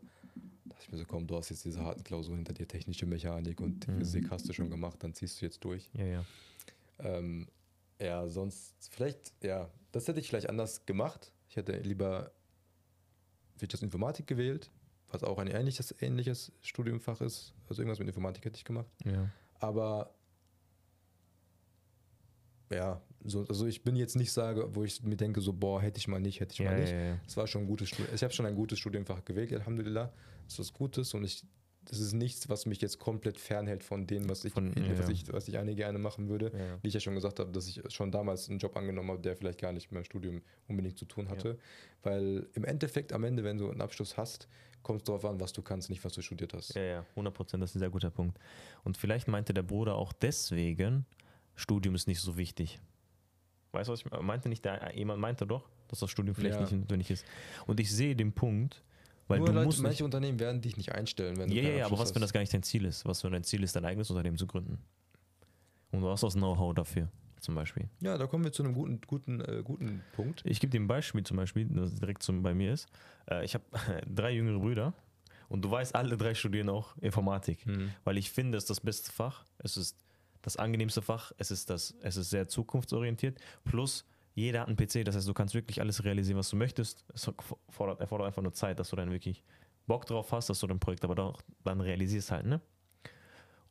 [0.65, 3.05] Da dachte ich mir so, komm, du hast jetzt diese harten Klausuren hinter dir, technische
[3.05, 3.99] Mechanik und Mhm.
[3.99, 5.89] Physik hast du schon gemacht, dann ziehst du jetzt durch.
[5.93, 6.25] Ja, ja.
[6.99, 7.47] Ähm,
[7.99, 11.31] ja, sonst, vielleicht, ja, das hätte ich vielleicht anders gemacht.
[11.49, 12.31] Ich hätte lieber
[13.59, 14.71] Wirtschaftsinformatik gewählt,
[15.09, 17.53] was auch ein ähnliches, ähnliches Studiumfach ist.
[17.69, 18.89] Also irgendwas mit Informatik hätte ich gemacht.
[19.05, 19.29] ja.
[19.59, 20.13] Aber
[22.71, 25.97] ja, so, also ich bin jetzt nicht sage, wo ich mir denke, so, boah, hätte
[25.99, 26.91] ich mal nicht, hätte ich Ja, mal ja, nicht.
[26.93, 27.19] ja.
[27.27, 28.13] Es war schon ein gutes Studium.
[28.15, 30.11] Ich habe schon ein gutes Studienfach gewählt, Alhamdulillah.
[30.45, 31.43] Das ist was Gutes und ich,
[31.85, 35.09] das ist nichts, was mich jetzt komplett fernhält von dem, was ich, Von- was ja.
[35.09, 36.51] ich, was ich eigentlich gerne machen würde.
[36.53, 36.79] Ja, ja.
[36.81, 39.35] Wie ich ja schon gesagt habe, dass ich schon damals einen Job angenommen habe, der
[39.35, 41.57] vielleicht gar nicht mit meinem Studium unbedingt zu tun hatte.
[42.03, 44.47] Weil im Endeffekt, am Ende, wenn du einen Abschluss hast,
[44.83, 46.75] kommt es darauf an, was du kannst, nicht was du studiert hast.
[46.75, 48.37] Ja, ja, 100 Prozent, das ist ein sehr guter Punkt.
[48.83, 51.05] Und vielleicht meinte der Bruder auch deswegen,
[51.55, 52.79] Studium ist nicht so wichtig.
[53.75, 54.49] Weißt du, was ich me- meinte?
[54.49, 56.61] Nicht der, jemand meinte doch, dass das Studium vielleicht Ja.
[56.61, 57.25] nicht notwendig ist.
[57.67, 58.81] Und ich sehe den Punkt,
[59.27, 61.69] weil Nur du Leute, musst manche Unternehmen werden dich nicht einstellen, wenn du Ja, ja,
[61.69, 63.05] ja, aber Abschluss was, wenn das gar nicht dein Ziel ist?
[63.05, 64.79] Was, wenn dein Ziel ist, dein eigenes Unternehmen zu gründen?
[65.91, 67.09] Und du hast das Know-how dafür,
[67.39, 67.89] zum Beispiel.
[68.01, 70.41] Ja, da kommen wir zu einem guten, guten, äh, guten Punkt.
[70.45, 72.87] Ich gebe dir ein Beispiel zum Beispiel, das direkt zum, bei mir ist.
[73.29, 73.63] Äh, ich habe
[74.13, 74.93] drei jüngere Brüder
[75.49, 77.65] und du weißt, alle drei studieren auch Informatik.
[77.65, 77.91] Mhm.
[78.03, 79.45] Weil ich finde, es ist das beste Fach.
[79.59, 79.97] Es ist
[80.45, 81.31] das angenehmste Fach.
[81.37, 83.39] Es ist, das, es ist sehr zukunftsorientiert.
[83.63, 85.03] Plus, jeder hat einen PC.
[85.03, 87.03] Das heißt, du kannst wirklich alles realisieren, was du möchtest.
[87.13, 87.31] Es
[87.69, 89.43] fordert, erfordert einfach nur Zeit, dass du dann wirklich
[89.87, 92.61] Bock drauf hast, dass du dein Projekt aber doch dann realisierst halt, ne?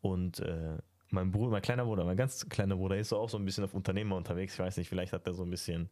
[0.01, 0.79] Und äh,
[1.11, 3.75] mein Bruder, mein kleiner Bruder, mein ganz kleiner Bruder ist auch so ein bisschen auf
[3.75, 4.55] Unternehmer unterwegs.
[4.55, 5.89] Ich weiß nicht, vielleicht hat er so ein bisschen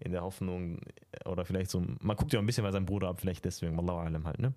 [0.00, 0.80] in der Hoffnung
[1.24, 3.98] oder vielleicht so, man guckt ja ein bisschen bei seinem Bruder ab, vielleicht deswegen, Wallahu
[3.98, 4.52] alam halt, ne?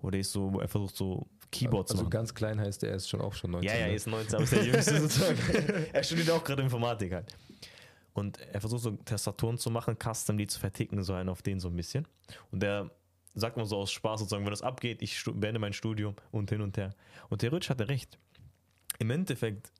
[0.00, 2.10] Oder ist so, er versucht so Keyboard zu Also machen.
[2.10, 3.68] ganz klein heißt er ist schon auch schon 19.
[3.68, 3.90] Ja, ja, ne?
[3.90, 5.38] er ist 19, aber ist der Jüngste sozusagen.
[5.92, 7.36] er studiert auch gerade Informatik halt.
[8.14, 11.60] Und er versucht so Tastaturen zu machen, Custom, die zu verticken, so einen auf den
[11.60, 12.06] so ein bisschen.
[12.50, 12.90] Und der
[13.34, 16.60] sagt mal so aus Spaß sozusagen, wenn das abgeht, ich beende mein Studium und hin
[16.60, 16.94] und her.
[17.30, 18.18] Und theoretisch hat er recht.
[18.98, 19.72] Im Endeffekt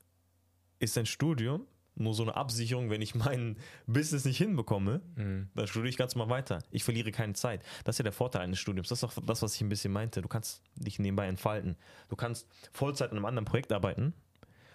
[0.78, 5.48] ist sein Studium nur so eine Absicherung, wenn ich mein Business nicht hinbekomme, Mhm.
[5.54, 6.60] dann studiere ich ganz mal weiter.
[6.70, 7.62] Ich verliere keine Zeit.
[7.84, 8.88] Das ist ja der Vorteil eines Studiums.
[8.88, 10.22] Das ist auch das, was ich ein bisschen meinte.
[10.22, 11.76] Du kannst dich nebenbei entfalten.
[12.08, 14.14] Du kannst Vollzeit an einem anderen Projekt arbeiten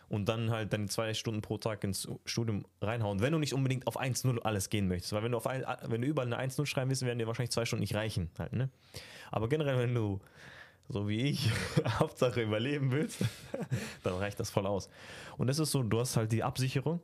[0.10, 3.88] und dann halt deine zwei Stunden pro Tag ins Studium reinhauen, wenn du nicht unbedingt
[3.88, 5.12] auf 1-0 alles gehen möchtest.
[5.14, 7.52] Weil wenn du, auf ein, wenn du überall eine 1-0 schreiben willst, werden dir wahrscheinlich
[7.52, 8.30] zwei Stunden nicht reichen.
[8.40, 8.70] Halt, ne?
[9.32, 10.22] Aber generell, wenn du
[10.90, 11.52] so wie ich,
[12.00, 13.20] Hauptsache überleben willst,
[14.04, 14.90] dann reicht das voll aus.
[15.38, 17.02] Und es ist so, du hast halt die Absicherung.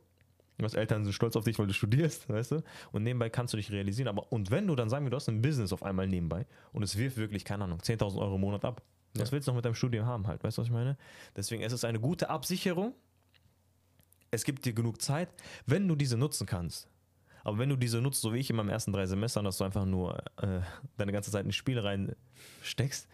[0.56, 2.62] Du hast Eltern sind stolz auf dich, weil du studierst, weißt du?
[2.92, 4.08] Und nebenbei kannst du dich realisieren.
[4.08, 6.82] Aber und wenn du dann sagen wir, du hast ein Business auf einmal nebenbei und
[6.82, 8.82] es wirft wirklich, keine Ahnung, 10.000 Euro im Monat ab.
[9.16, 9.32] Was Ja.
[9.32, 10.42] willst du noch mit deinem Studium haben halt?
[10.44, 10.96] Weißt du, was ich meine?
[11.36, 12.94] Deswegen es ist es eine gute Absicherung.
[14.30, 15.28] Es gibt dir genug Zeit,
[15.66, 16.88] wenn du diese nutzen kannst.
[17.44, 19.64] Aber wenn du diese nutzt, so wie ich in meinen ersten drei Semestern, dass du
[19.64, 20.60] einfach nur äh,
[20.96, 23.06] deine ganze Zeit in Spiel reinsteckst,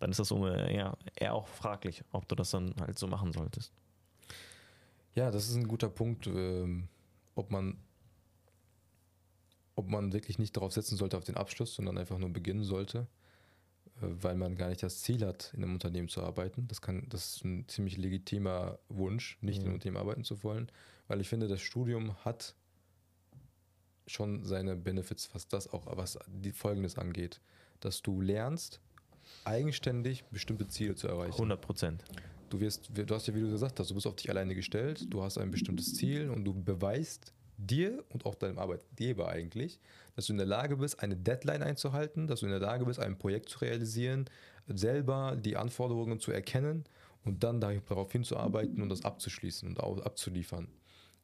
[0.00, 3.06] dann ist das so, äh, ja, eher auch fraglich, ob du das dann halt so
[3.06, 3.72] machen solltest.
[5.14, 6.88] Ja, das ist ein guter Punkt, ähm,
[7.34, 7.78] ob man
[9.76, 13.06] ob man wirklich nicht darauf setzen sollte auf den Abschluss, sondern einfach nur beginnen sollte.
[14.02, 16.66] äh, weil man gar nicht das Ziel hat, in einem Unternehmen zu arbeiten.
[16.68, 20.70] Das, kann, das ist ein ziemlich legitimer Wunsch, nicht in einem Unternehmen arbeiten zu wollen,
[21.08, 22.54] weil ich finde, das Studium hat
[24.06, 27.40] schon seine Benefits, was das auch, was die Folgendes angeht,
[27.80, 28.80] dass du lernst,
[29.44, 31.32] eigenständig bestimmte Ziele zu erreichen.
[31.32, 32.04] 100 Prozent.
[32.50, 35.12] Du wirst, du hast ja, wie du gesagt hast, du bist auf dich alleine gestellt,
[35.12, 39.80] du hast ein bestimmtes Ziel und du beweist dir und auch deinem Arbeitgeber eigentlich,
[40.16, 43.00] dass du in der Lage bist, eine Deadline einzuhalten, dass du in der Lage bist,
[43.00, 44.26] ein Projekt zu realisieren,
[44.68, 46.84] selber die Anforderungen zu erkennen
[47.24, 50.68] und dann darauf hinzuarbeiten und das abzuschließen und abzuliefern.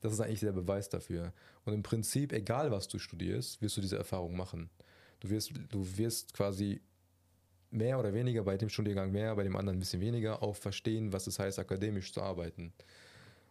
[0.00, 1.32] Das ist eigentlich der Beweis dafür.
[1.64, 4.70] Und im Prinzip, egal was du studierst, wirst du diese Erfahrung machen.
[5.20, 6.80] Du wirst, du wirst quasi
[7.70, 11.12] mehr oder weniger bei dem Studiengang mehr, bei dem anderen ein bisschen weniger auch verstehen,
[11.12, 12.72] was es heißt, akademisch zu arbeiten.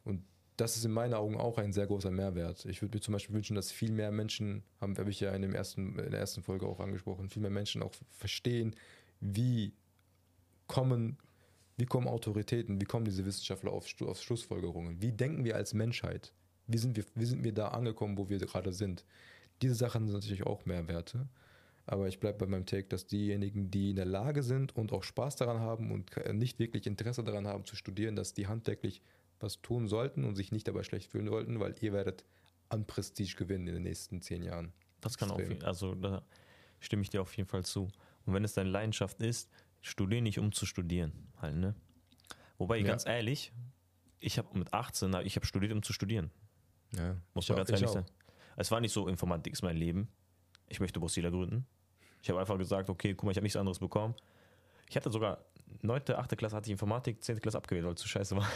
[0.03, 0.23] Und
[0.57, 2.65] das ist in meinen Augen auch ein sehr großer Mehrwert.
[2.65, 5.41] Ich würde mir zum Beispiel wünschen, dass viel mehr Menschen, haben habe ich ja in,
[5.41, 8.75] dem ersten, in der ersten Folge auch angesprochen, viel mehr Menschen auch verstehen,
[9.21, 9.73] wie
[10.67, 11.17] kommen,
[11.77, 16.33] wie kommen Autoritäten, wie kommen diese Wissenschaftler auf, auf Schlussfolgerungen, wie denken wir als Menschheit,
[16.67, 19.05] wie sind wir, wie sind wir da angekommen, wo wir gerade sind.
[19.61, 21.27] Diese Sachen sind natürlich auch Mehrwerte.
[21.91, 25.01] Aber ich bleibe bei meinem Take, dass diejenigen, die in der Lage sind und auch
[25.01, 29.01] Spaß daran haben und nicht wirklich Interesse daran haben zu studieren, dass die handwerklich
[29.39, 32.25] was tun sollten und sich nicht dabei schlecht fühlen wollten, weil ihr werdet
[32.69, 34.71] an Prestige gewinnen in den nächsten zehn Jahren.
[35.01, 35.63] Das kann Extrem.
[35.63, 36.21] auch, also da
[36.79, 37.87] stimme ich dir auf jeden Fall zu.
[38.27, 39.49] Und wenn es deine Leidenschaft ist,
[39.81, 41.11] studiere nicht, um zu studieren,
[41.41, 41.73] halt, ne?
[42.59, 42.83] Wobei, ja.
[42.83, 43.51] ganz ehrlich,
[44.19, 46.29] ich habe mit 18, ich habe studiert, um zu studieren.
[46.95, 48.05] Ja, Muss man ganz ehrlich sein.
[48.57, 50.07] Es war nicht so, Informatik ist mein Leben.
[50.67, 51.65] Ich möchte Bossila gründen.
[52.21, 54.15] Ich habe einfach gesagt, okay, guck mal, ich habe nichts anderes bekommen.
[54.89, 55.39] Ich hatte sogar
[55.81, 56.37] 9., 8.
[56.37, 57.39] Klasse hatte ich Informatik, 10.
[57.39, 58.47] Klasse abgewählt, weil es zu scheiße war.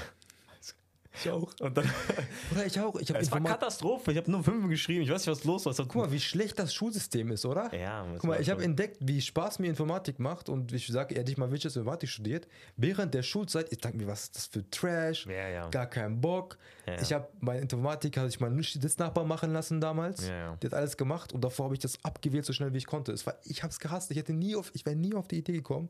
[1.15, 1.53] Ich auch.
[1.59, 1.85] Und dann,
[2.51, 2.95] oder ich auch.
[2.95, 4.11] Ich es war Katastrophe.
[4.11, 5.03] Ich habe nur fünf geschrieben.
[5.03, 5.73] Ich weiß nicht, was los war.
[5.73, 7.73] Guck mal, wie schlecht das Schulsystem ist, oder?
[7.75, 8.05] Ja.
[8.13, 11.37] Guck mal, ich habe entdeckt, wie Spaß mir Informatik macht und ich sage, hätte ich
[11.37, 12.47] mal welches Informatik studiert,
[12.77, 15.27] während der Schulzeit, ich dachte mir, was ist das für Trash?
[15.27, 15.69] Ja, ja.
[15.69, 16.57] Gar keinen Bock.
[16.87, 18.63] Ja, ich habe meine Informatik, hatte ich meinen
[18.97, 20.27] Nachbar machen lassen damals.
[20.27, 22.87] Ja, Der hat alles gemacht und davor habe ich das abgewählt, so schnell wie ich
[22.87, 23.11] konnte.
[23.11, 24.11] Es war, ich habe es gehasst.
[24.11, 25.89] Ich hätte nie auf, ich wäre nie auf die Idee gekommen,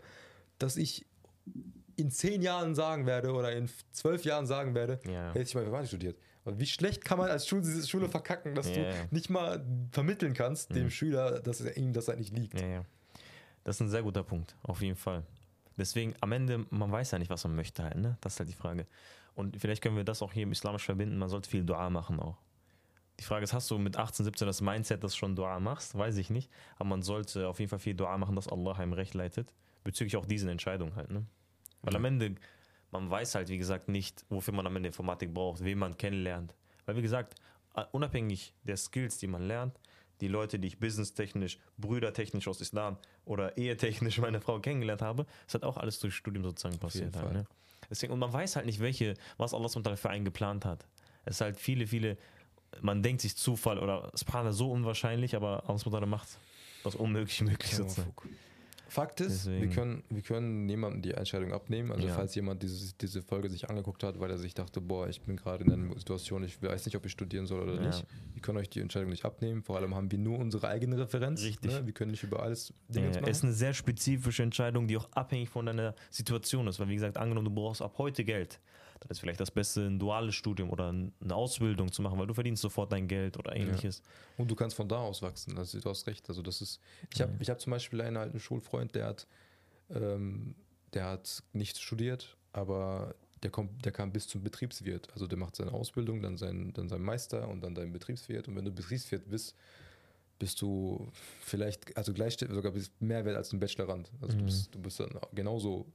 [0.60, 1.06] dass ich
[1.96, 5.30] in zehn Jahren sagen werde oder in zwölf Jahren sagen werde, ja.
[5.30, 6.18] hätte ich mal Informatik studiert.
[6.46, 10.34] Aber wie schlecht kann man als Schule, Schule verkacken, dass ja, du nicht mal vermitteln
[10.34, 10.76] kannst mhm.
[10.76, 12.62] dem Schüler, dass ihm das halt nicht liegt.
[13.64, 15.24] Das ist ein sehr guter Punkt, auf jeden Fall.
[15.78, 18.18] Deswegen, am Ende, man weiß ja nicht, was man möchte halt, ne?
[18.22, 18.86] Das ist halt die Frage.
[19.36, 22.20] Und vielleicht können wir das auch hier im Islamisch verbinden, man sollte viel Dua machen
[22.20, 22.38] auch.
[23.20, 25.98] Die Frage ist, hast du mit 18, 17 das Mindset, dass du schon Dua machst?
[25.98, 26.52] Weiß ich nicht.
[26.76, 29.54] Aber man sollte auf jeden Fall viel Dua machen, dass Allah einem recht leitet.
[29.84, 31.26] Bezüglich auch diesen Entscheidungen halt, ne?
[31.84, 32.36] Weil am Ende,
[32.92, 36.56] man weiß halt, wie gesagt, nicht, wofür man am Ende Informatik braucht, wen man kennenlernt.
[36.86, 37.36] Weil, wie gesagt,
[37.92, 39.80] unabhängig der Skills, die man lernt,
[40.22, 45.56] die Leute, die ich businesstechnisch, brüdertechnisch aus Islam oder ehetechnisch meine Frau kennengelernt habe, das
[45.56, 47.16] hat auch alles durch Studium sozusagen passiert.
[47.16, 47.46] Halt, ne?
[47.90, 50.88] Deswegen, und man weiß halt nicht, welche, was Allah für einen geplant hat.
[51.26, 52.18] Es ist halt viele, viele,
[52.82, 56.40] man denkt sich Zufall oder Subhanallah so unwahrscheinlich, aber Allah macht
[56.84, 58.14] das Unmögliche möglich sozusagen.
[58.88, 61.92] Fakt ist, wir können, wir können niemandem die Entscheidung abnehmen.
[61.92, 62.14] Also ja.
[62.14, 65.36] falls jemand diese, diese Folge sich angeguckt hat, weil er sich dachte, boah, ich bin
[65.36, 67.88] gerade in einer Situation, ich weiß nicht, ob ich studieren soll oder ja.
[67.88, 68.06] nicht.
[68.34, 69.64] Wir können euch die Entscheidung nicht abnehmen.
[69.64, 71.42] Vor allem haben wir nur unsere eigene Referenz.
[71.44, 71.72] Richtig.
[71.72, 71.86] Ne?
[71.86, 73.30] Wir können nicht über alles Dinge ja, machen.
[73.30, 76.80] Es ist eine sehr spezifische Entscheidung, die auch abhängig von deiner Situation ist.
[76.80, 78.60] Weil wie gesagt, angenommen, du brauchst ab heute Geld
[79.04, 82.34] dann ist vielleicht das Beste, ein duales Studium oder eine Ausbildung zu machen, weil du
[82.34, 84.00] verdienst sofort dein Geld oder ähnliches.
[84.00, 84.42] Ja.
[84.42, 85.58] Und du kannst von da aus wachsen.
[85.58, 86.28] Also du hast recht.
[86.30, 86.80] Also das ist.
[87.14, 89.28] Ich habe ich hab zum Beispiel einen alten Schulfreund, der hat,
[89.90, 90.56] ähm,
[90.94, 95.12] der hat nicht studiert, aber der kommt, der kam bis zum Betriebswirt.
[95.12, 98.48] Also der macht seine Ausbildung, dann sein, dann sein Meister und dann dein Betriebswirt.
[98.48, 99.54] Und wenn du Betriebswirt bist,
[100.40, 104.10] bist du vielleicht, also gleich sogar bist mehr wert als ein Bachelorand.
[104.22, 104.40] Also mhm.
[104.40, 105.88] du, bist, du bist dann genauso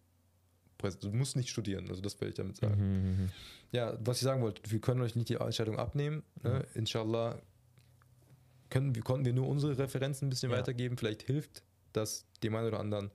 [1.00, 2.76] Du musst nicht studieren, also das will ich damit sagen.
[2.76, 3.30] Mhm, mhm, mhm,
[3.72, 6.22] ja, was ich sagen wollte, wir können euch nicht die Entscheidung abnehmen.
[6.42, 6.64] Ne?
[6.74, 6.78] Mhm.
[6.78, 7.40] Inshallah
[8.70, 10.58] können, wir, konnten wir nur unsere Referenzen ein bisschen ja.
[10.58, 10.96] weitergeben.
[10.96, 11.62] Vielleicht hilft
[11.92, 13.10] das dem einen oder anderen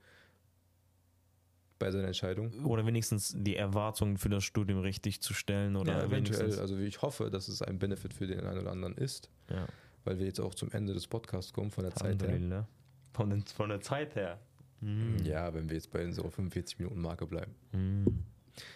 [1.79, 2.53] bei seiner Entscheidung.
[2.65, 5.75] Oder wenigstens die Erwartungen für das Studium richtig zu stellen.
[5.75, 6.57] Oder ja, eventuell.
[6.59, 9.29] Also ich hoffe, dass es ein Benefit für den einen oder anderen ist.
[9.49, 9.67] Ja.
[10.05, 12.67] Weil wir jetzt auch zum Ende des Podcasts kommen, von der Zeit her.
[13.13, 14.39] Von, den, von der Zeit her.
[14.83, 15.25] Mhm.
[15.25, 17.53] Ja, wenn wir jetzt bei unserer 45 Minuten Marke bleiben.
[17.71, 18.23] Mhm.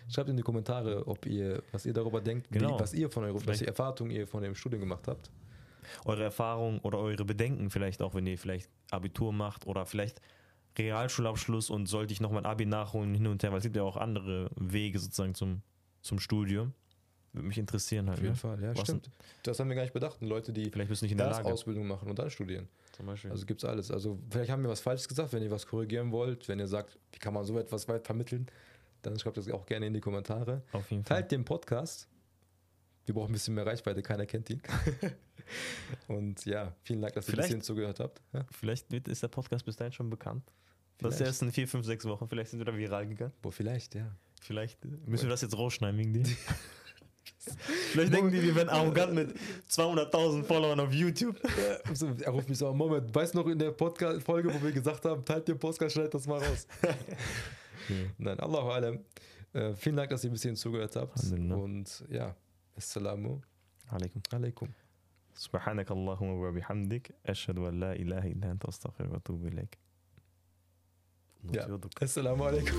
[0.09, 2.75] Schreibt in die Kommentare, ob ihr, was ihr darüber denkt, genau.
[2.75, 5.29] wie, was ihr von eure, welche Erfahrungen ihr von dem Studium gemacht habt.
[6.05, 10.21] Eure Erfahrungen oder eure Bedenken vielleicht auch, wenn ihr vielleicht Abitur macht oder vielleicht
[10.77, 13.83] Realschulabschluss und sollte ich noch mein Abi nachholen hin und her, weil es gibt ja
[13.83, 15.61] auch andere Wege sozusagen zum,
[16.01, 16.73] zum Studium.
[17.37, 18.17] Würde mich interessieren halt.
[18.19, 18.39] Auf jeden Ne?
[18.39, 19.09] Fall, ja, Was- stimmt.
[19.43, 20.21] Das haben wir gar nicht bedacht.
[20.21, 21.47] Leute, die Vielleicht bist nicht in der Lage.
[21.51, 22.67] Ausbildung machen und dann studieren.
[22.93, 23.31] Zum Beispiel.
[23.31, 23.91] Also gibt's alles.
[23.91, 26.97] Also vielleicht haben wir was Falsches gesagt, wenn ihr was korrigieren wollt, wenn ihr sagt,
[27.11, 28.47] wie kann man so etwas weit vermitteln,
[29.03, 30.63] dann schreibt das auch gerne in die Kommentare.
[30.71, 31.17] Auf jeden Fall.
[31.21, 32.07] Teilt den Podcast.
[33.05, 34.61] Wir brauchen ein bisschen mehr Reichweite, keiner kennt ihn.
[36.07, 38.21] und ja, vielen Dank, dass ihr ein Vielleicht- bisschen zugehört habt.
[38.33, 38.45] Ja?
[38.51, 40.43] Vielleicht ist der Podcast bis dahin schon bekannt.
[40.97, 41.29] Das ist Vielleicht.
[41.31, 42.27] erst in vier, fünf, sechs Wochen.
[42.27, 43.31] Vielleicht sind wir da viral gegangen.
[43.41, 44.15] Boah, vielleicht, ja.
[44.41, 46.23] Vielleicht müssen wir das jetzt rausschneiden wegen dir.
[47.92, 49.34] Vielleicht denken die, wir werden arrogant mit
[49.68, 51.36] 200.000 Followern auf YouTube.
[51.42, 54.70] Ja, so, er ruft mich so, Moment, weißt du noch in der Podcast-Folge, wo wir
[54.72, 56.66] gesagt haben, teilt den Podcast, schneidet das mal raus.
[58.18, 59.00] Nein, Allahu Alam.
[59.52, 61.16] Äh, vielen Dank, dass ihr ein bisschen zugehört habt.
[61.18, 61.56] Alhamdulillah.
[61.56, 62.34] Und ja,
[62.76, 63.40] Assalamu
[63.90, 64.22] Alaikum.
[64.32, 64.68] alaikum.
[65.34, 69.78] سبحانك اللهم وبحمدك أشهد أن لا إله إلا أنت أستغفرك وأتوب إليك
[71.52, 71.66] Ja.
[71.66, 72.02] نطيرك.
[72.02, 72.76] Assalamu alaikum.